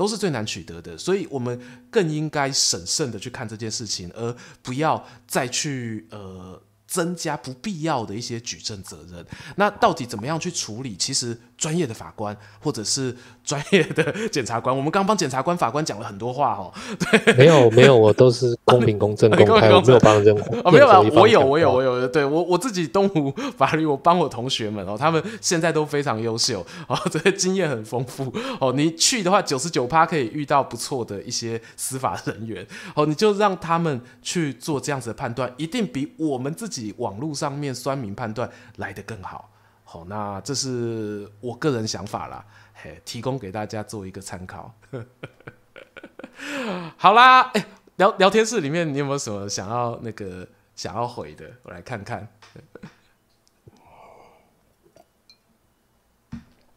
[0.00, 6.58] 都是最难取得的，所以我们更应该审慎的去看这件事情，而不要再去呃。
[6.90, 9.24] 增加不必要的一些举证责任，
[9.54, 10.96] 那到底怎么样去处理？
[10.96, 16.74] 其实专业的法官或者是专业的检察官，我们刚帮检察官、法官讲了很多话哦。
[16.98, 20.58] 对， 没有没有，我都是公平、公正、 公开，我没有帮任何。
[20.64, 28.72] 哦，没有啊，我有我有我有，对我我自己东吴法律，我帮我同学们哦，他们现在都非常优秀哦，这些经验很丰富哦。
[28.74, 32.66] 你去的话，九十九趴可以遇到不错的一些司法人员
[32.96, 36.79] 哦，你就让他们去做这样子的判断，一定比我们自己。
[36.98, 39.50] 网络上面酸民判断来得更好，
[39.84, 44.72] 好，那这是我个人想法啦，嘿，提供给大家做一个参考。
[46.96, 47.52] 好啦，
[47.96, 51.50] 聊聊天室里面你有没有什么想要那个想要回的？
[51.62, 52.26] 我来看看。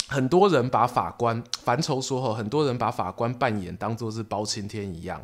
[0.08, 5.24] 很多人把法官 凡愁说吼，很多人把法官扮演当作是包青天一样。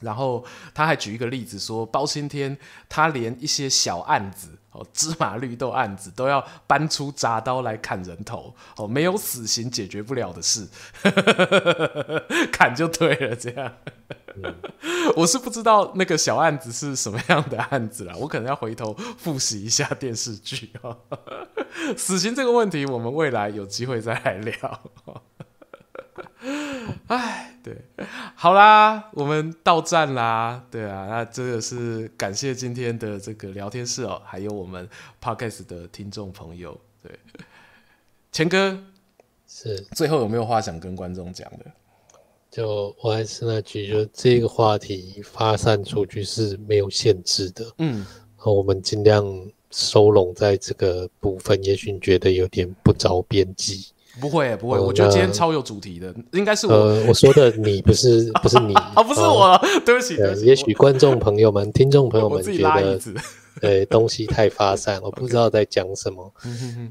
[0.00, 0.44] 然后
[0.74, 2.56] 他还举一个例子说，包青天
[2.88, 10.68] 他连一些小案子哦，芝麻绿豆案子都要搬出铡刀来砍人头哦，没有死刑解决不了的事，
[12.52, 13.34] 砍就对了。
[13.34, 13.72] 这样，
[14.36, 14.54] 嗯、
[15.16, 20.96] 我是不知道那个小案子是什么样的案子啦，我可能要回头复习一下电视剧哦。
[21.96, 24.80] 死刑这个问题，我们未来有机会再来聊。
[27.08, 27.76] 哎，对，
[28.34, 34.88] 好啦，我们到站啦，对啊，那这个是感谢今天的这个聊天室哦，还有我们
[35.22, 37.18] Podcast 的听众朋友，对，
[38.32, 38.78] 钱哥
[39.46, 41.64] 是最后有没有话想跟观众讲的？
[42.50, 49.24] 就我还是那句，就这个话题发散出去是没有限制的，嗯，和我们尽量
[49.70, 53.88] 收拢在这个部分，也许你觉得有点不着边际。
[54.20, 56.72] 不会不会，我觉得今天超有主题的，应该是我。
[56.74, 60.16] 呃，我说的你不是 不是你啊，不是我，对不起。
[60.44, 63.00] 也许观众朋友们、听众朋友们觉得，
[63.62, 66.32] 呃，东西太发散，我不知道 在讲什么。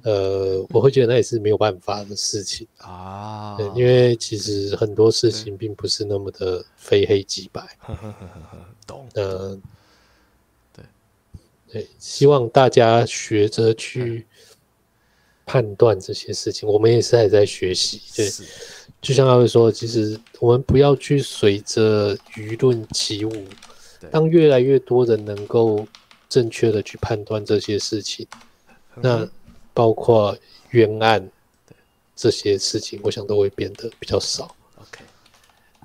[0.03, 7.61] 呃，我会觉得那也是没有办法的事情啊，因为其实很多事情并不是那么的非黑即白。
[8.85, 9.07] 懂。
[9.15, 9.57] 呃，
[10.75, 10.85] 对
[11.71, 14.25] 对，希望大家学着去。
[15.47, 18.01] 判断这些事情，我们也是还在学习。
[18.13, 18.29] 对，
[19.01, 23.31] 就像他会说，其实我们不要去随着舆论起舞。
[24.11, 25.87] 当越来越多人能够
[26.27, 28.27] 正确的去判断这些事情，
[28.95, 29.27] 那
[29.73, 30.37] 包括
[30.71, 31.27] 冤案
[32.13, 34.53] 这些事情，我想都会变得比较少。
[34.75, 34.99] OK，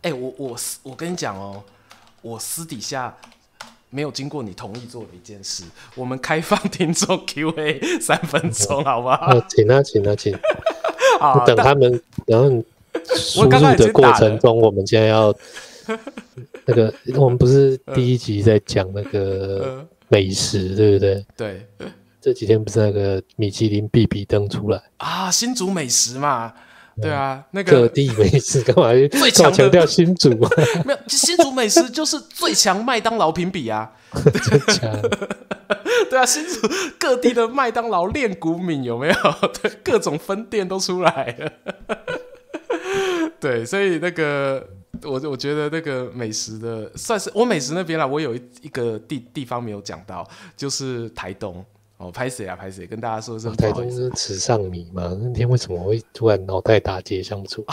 [0.03, 1.63] 哎，我我我跟你讲哦，
[2.21, 3.17] 我私底下。
[3.95, 5.65] 没有经过你同意做的一件事，
[5.95, 9.15] 我们开放听众 Q&A 三分钟，好不好？
[9.17, 10.35] 啊，请啊，请啊，请。
[11.21, 12.49] 好，等他们，然后
[13.15, 15.33] 输入的过程中，我们现在要
[16.65, 21.27] 那个，我们不是第一集在讲那个美食，对不对？
[21.37, 21.67] 对，
[22.19, 26.55] 这几天不是那个米其林必比登出来啊，新竹美食嘛。
[27.01, 28.93] 对啊，那个各地美食干嘛？
[29.19, 30.29] 最强强调新竹，
[30.85, 33.91] 没有新竹美食就是最强麦当劳评比啊！
[34.13, 35.01] 最强，
[36.11, 36.69] 对啊，新竹
[36.99, 39.15] 各地的麦当劳练骨敏有没有？
[39.63, 41.53] 对，各种分店都出来了。
[43.41, 44.69] 对，所以那个
[45.03, 51.65] 我我觉得那个美食的算是我美食那边啦，我有一一个地地方没有讲到，就是台东。
[52.03, 52.57] 哦，拍谁啊？
[52.57, 52.85] 拍谁？
[52.85, 55.17] 跟大家说声，台东是池上米嘛？
[55.23, 57.65] 那天为什么会突然脑袋打结相处？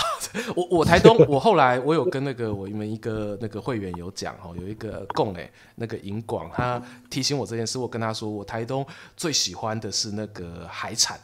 [0.56, 8.86] 我我台东，我后来我有跟那个我们一个那个会员有讲哦，有一个共诶，那个银广，他提醒我这件事，我跟他说，我台东
[9.18, 11.20] 最喜欢的是那个海产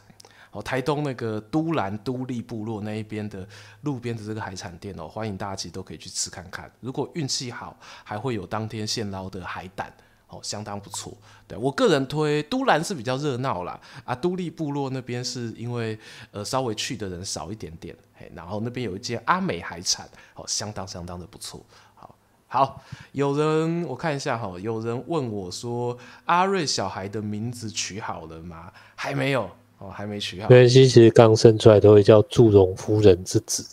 [0.50, 3.46] 哦，台东那个都兰都立部落那一边的
[3.82, 9.94] 路边的这个海产店哦，欢迎大家其实都可以去吃看看，如果运气好，还会有当天现捞的海胆。
[10.28, 11.16] 哦，相当不错。
[11.46, 15.96] 对，我个人推都兰是比较热闹啦，啊，都历部落那边是因为
[16.32, 21.64] 呃稍微去的人少一点点，嘿，然后那边有一间阿美海产，哦，相当相当的不错。
[21.94, 22.16] 好，
[22.48, 28.72] 好，有人我看一下哈，有人问我说阿瑞小孩的名字取好了吗？
[28.96, 29.48] 还没有，
[29.78, 30.50] 哦，还没取好。
[30.50, 33.64] 因为其实刚生出来都会叫祝融夫人之子。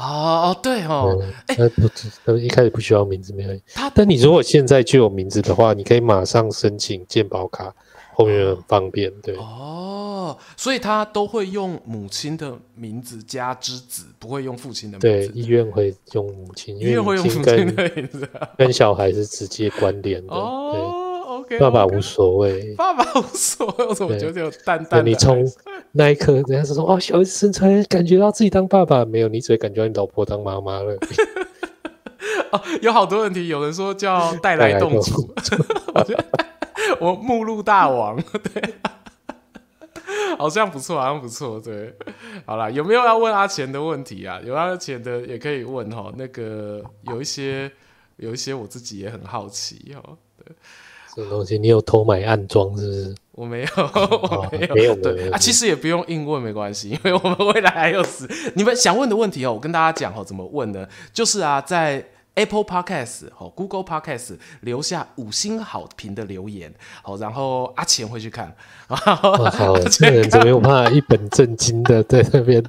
[0.00, 1.88] 哦哦对哦，哎、嗯，不，
[2.24, 3.50] 他一开始不需要名字没有。
[3.74, 7.74] 他，但你如果现在就有名字的话，你可以马上申请健保卡，
[8.14, 9.12] 后面很方便。
[9.22, 15.28] 对哦，所以他都会用母亲的名字加之子，不会用父亲的名字。
[15.28, 17.42] 对，医院会用母亲，医院会用母亲
[17.74, 20.32] 的名字，跟小孩是直接关联的。
[20.32, 20.99] 哦。
[21.58, 25.10] 爸爸无所谓，爸爸无所谓，我怎么觉得有淡淡的？
[25.10, 25.44] 你从
[25.92, 30.96] 那一刻，人家是说哦，小孩子生出来感觉到自己当爸爸，没有，你只会感觉到你老婆当妈妈了。
[32.52, 35.34] 哦，有好多问题，有人说叫带来动主，
[37.00, 38.16] 我目录大王，
[38.52, 38.74] 对，
[40.36, 41.94] 好像不错，好像不错，对，
[42.44, 44.40] 好啦，有没有要问阿钱的问题啊？
[44.44, 47.70] 有阿钱的也可以问哈，那个有一些，
[48.16, 50.02] 有一些我自己也很好奇哈，
[50.36, 50.54] 对。
[51.14, 53.14] 这东西你有偷买暗装是不是？
[53.32, 58.28] 我没有， 我没有，没有对啊，其实也不用硬问，没关系，因为我们未来还有死。
[58.54, 60.86] 你们想问的问题哦，我跟大家讲哦，怎么问呢？
[61.12, 62.04] 就是啊，在
[62.34, 68.54] Apple Podcast 哦，Google Podcast 留下五星好评的留言，好，然后阿钱会去看。
[68.86, 72.62] 好，这人怎么有办法一本正经的在那边？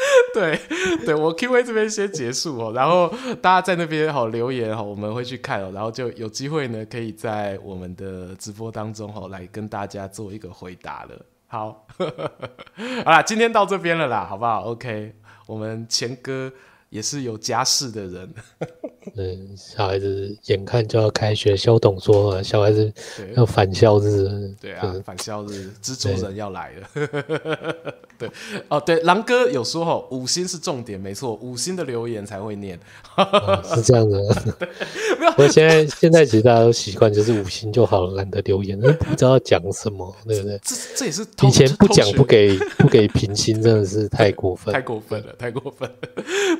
[0.34, 0.58] 对，
[1.04, 11.26] 对我 Q&A 这边先结束哦，然后大家在那边好留言哈，我们会去看哦，然后就有机会呢，可以在我们的直播当中哈，来跟大家做一个回答了。
[11.46, 11.86] 好，
[13.04, 15.14] 好啦，今天到这边了啦，好不好？OK，
[15.46, 16.52] 我们钱哥。
[16.90, 18.34] 也是有家室的人，
[19.14, 22.92] 嗯，小孩子眼看就要开学，萧董说小孩子
[23.36, 26.88] 要返校日，对啊，返校日，蜘蛛人要来了，
[28.18, 28.28] 对，
[28.68, 32.76] 哦，对，狼哥有说吼，五星是重点，没错，五星的留言才会念，
[33.16, 34.18] 哦、是这样的，
[35.20, 40.58] 没有，我现在现在其实大家都习惯就是五星就好了，懒得留言，不知道讲什么，对不对？
[40.64, 45.96] 这这也是以前不讲不给不给评星，真的是太过分，太过分了，太过分了，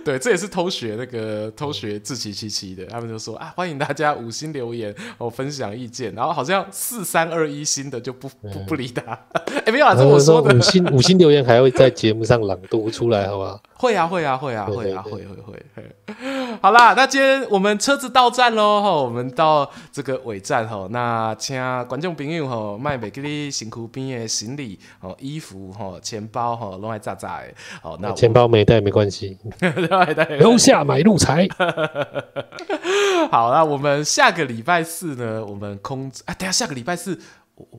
[0.05, 0.20] 对。
[0.21, 9.03] 这也是偷学那个偷学自欺欺欺的，他们就说啊，欢迎大家五星留言哦，分享意见，然后好像四三二一星的就不不不理他，
[9.47, 13.61] 哎、欸，没有啊，这我说的，五星五星留言还会在节目上朗读出来，好不好？
[13.81, 16.15] 会啊会啊会啊会啊会会会。
[16.61, 21.57] 好啦，那今天我们车子到站喽，吼，我们到这个尾站吼，那请
[21.87, 27.47] 观众朋友吼，卖袂记你辛苦边的行李哦，衣服吼，钱包吼，拢爱扎扎的。
[27.81, 29.39] 好，那钱包没带没关系，
[30.39, 31.47] 留下买路财。
[33.31, 37.19] 好，那我们下个礼拜四呢，我们空啊，等下下个礼拜四。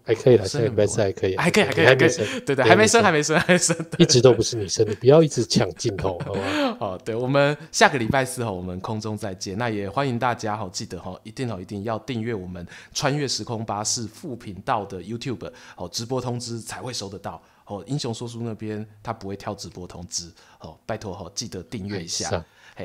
[0.05, 2.09] 还可以了，下礼拜四还可以，还可以，还可以，还可以，
[2.45, 6.41] 对对，还没生，还没生，还没生，一直都不是你生的，不要一直抢镜头，好吧？
[6.79, 9.57] 哦，对，我们下个礼拜四哈，我们空中再见。
[9.57, 12.63] 那也欢迎大家哈，记得哈，一定哈，一定要订阅我们
[12.93, 17.41] 穿越时空巴士副频道的 YouTube，哦，直播通知才会收得到。
[17.71, 20.29] 哦，英雄说书那边他不会跳直播通知，
[20.59, 22.43] 哦，拜托哦，记得订阅一下。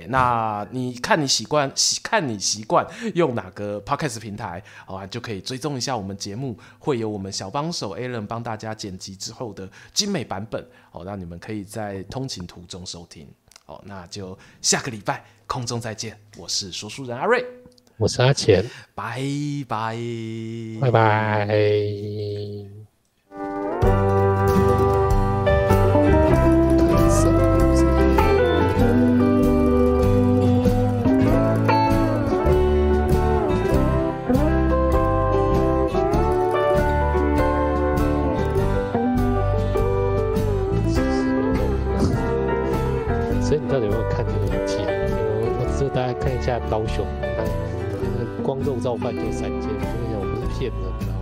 [0.09, 13.27] 那你看你习惯习看你习惯用哪个 Podcast 平台，好啊，就可以追踪一下我们节目，会有我们小帮手 Alan 帮大家剪辑之后的精美版本，好，让你们可以在通勤途中收听。
[13.65, 17.45] 好，那就下个礼拜空中再见，我是说书人阿瑞，
[17.97, 18.63] 我是阿钱，
[18.95, 19.19] 拜
[19.67, 19.97] 拜，
[20.81, 22.86] 拜拜。
[43.85, 44.77] 有没有看这个影集？
[44.79, 47.45] 我我只有大家看一下高雄，看
[48.03, 51.16] 那个光肉燥饭就三件，我跟你讲，我不是骗人的。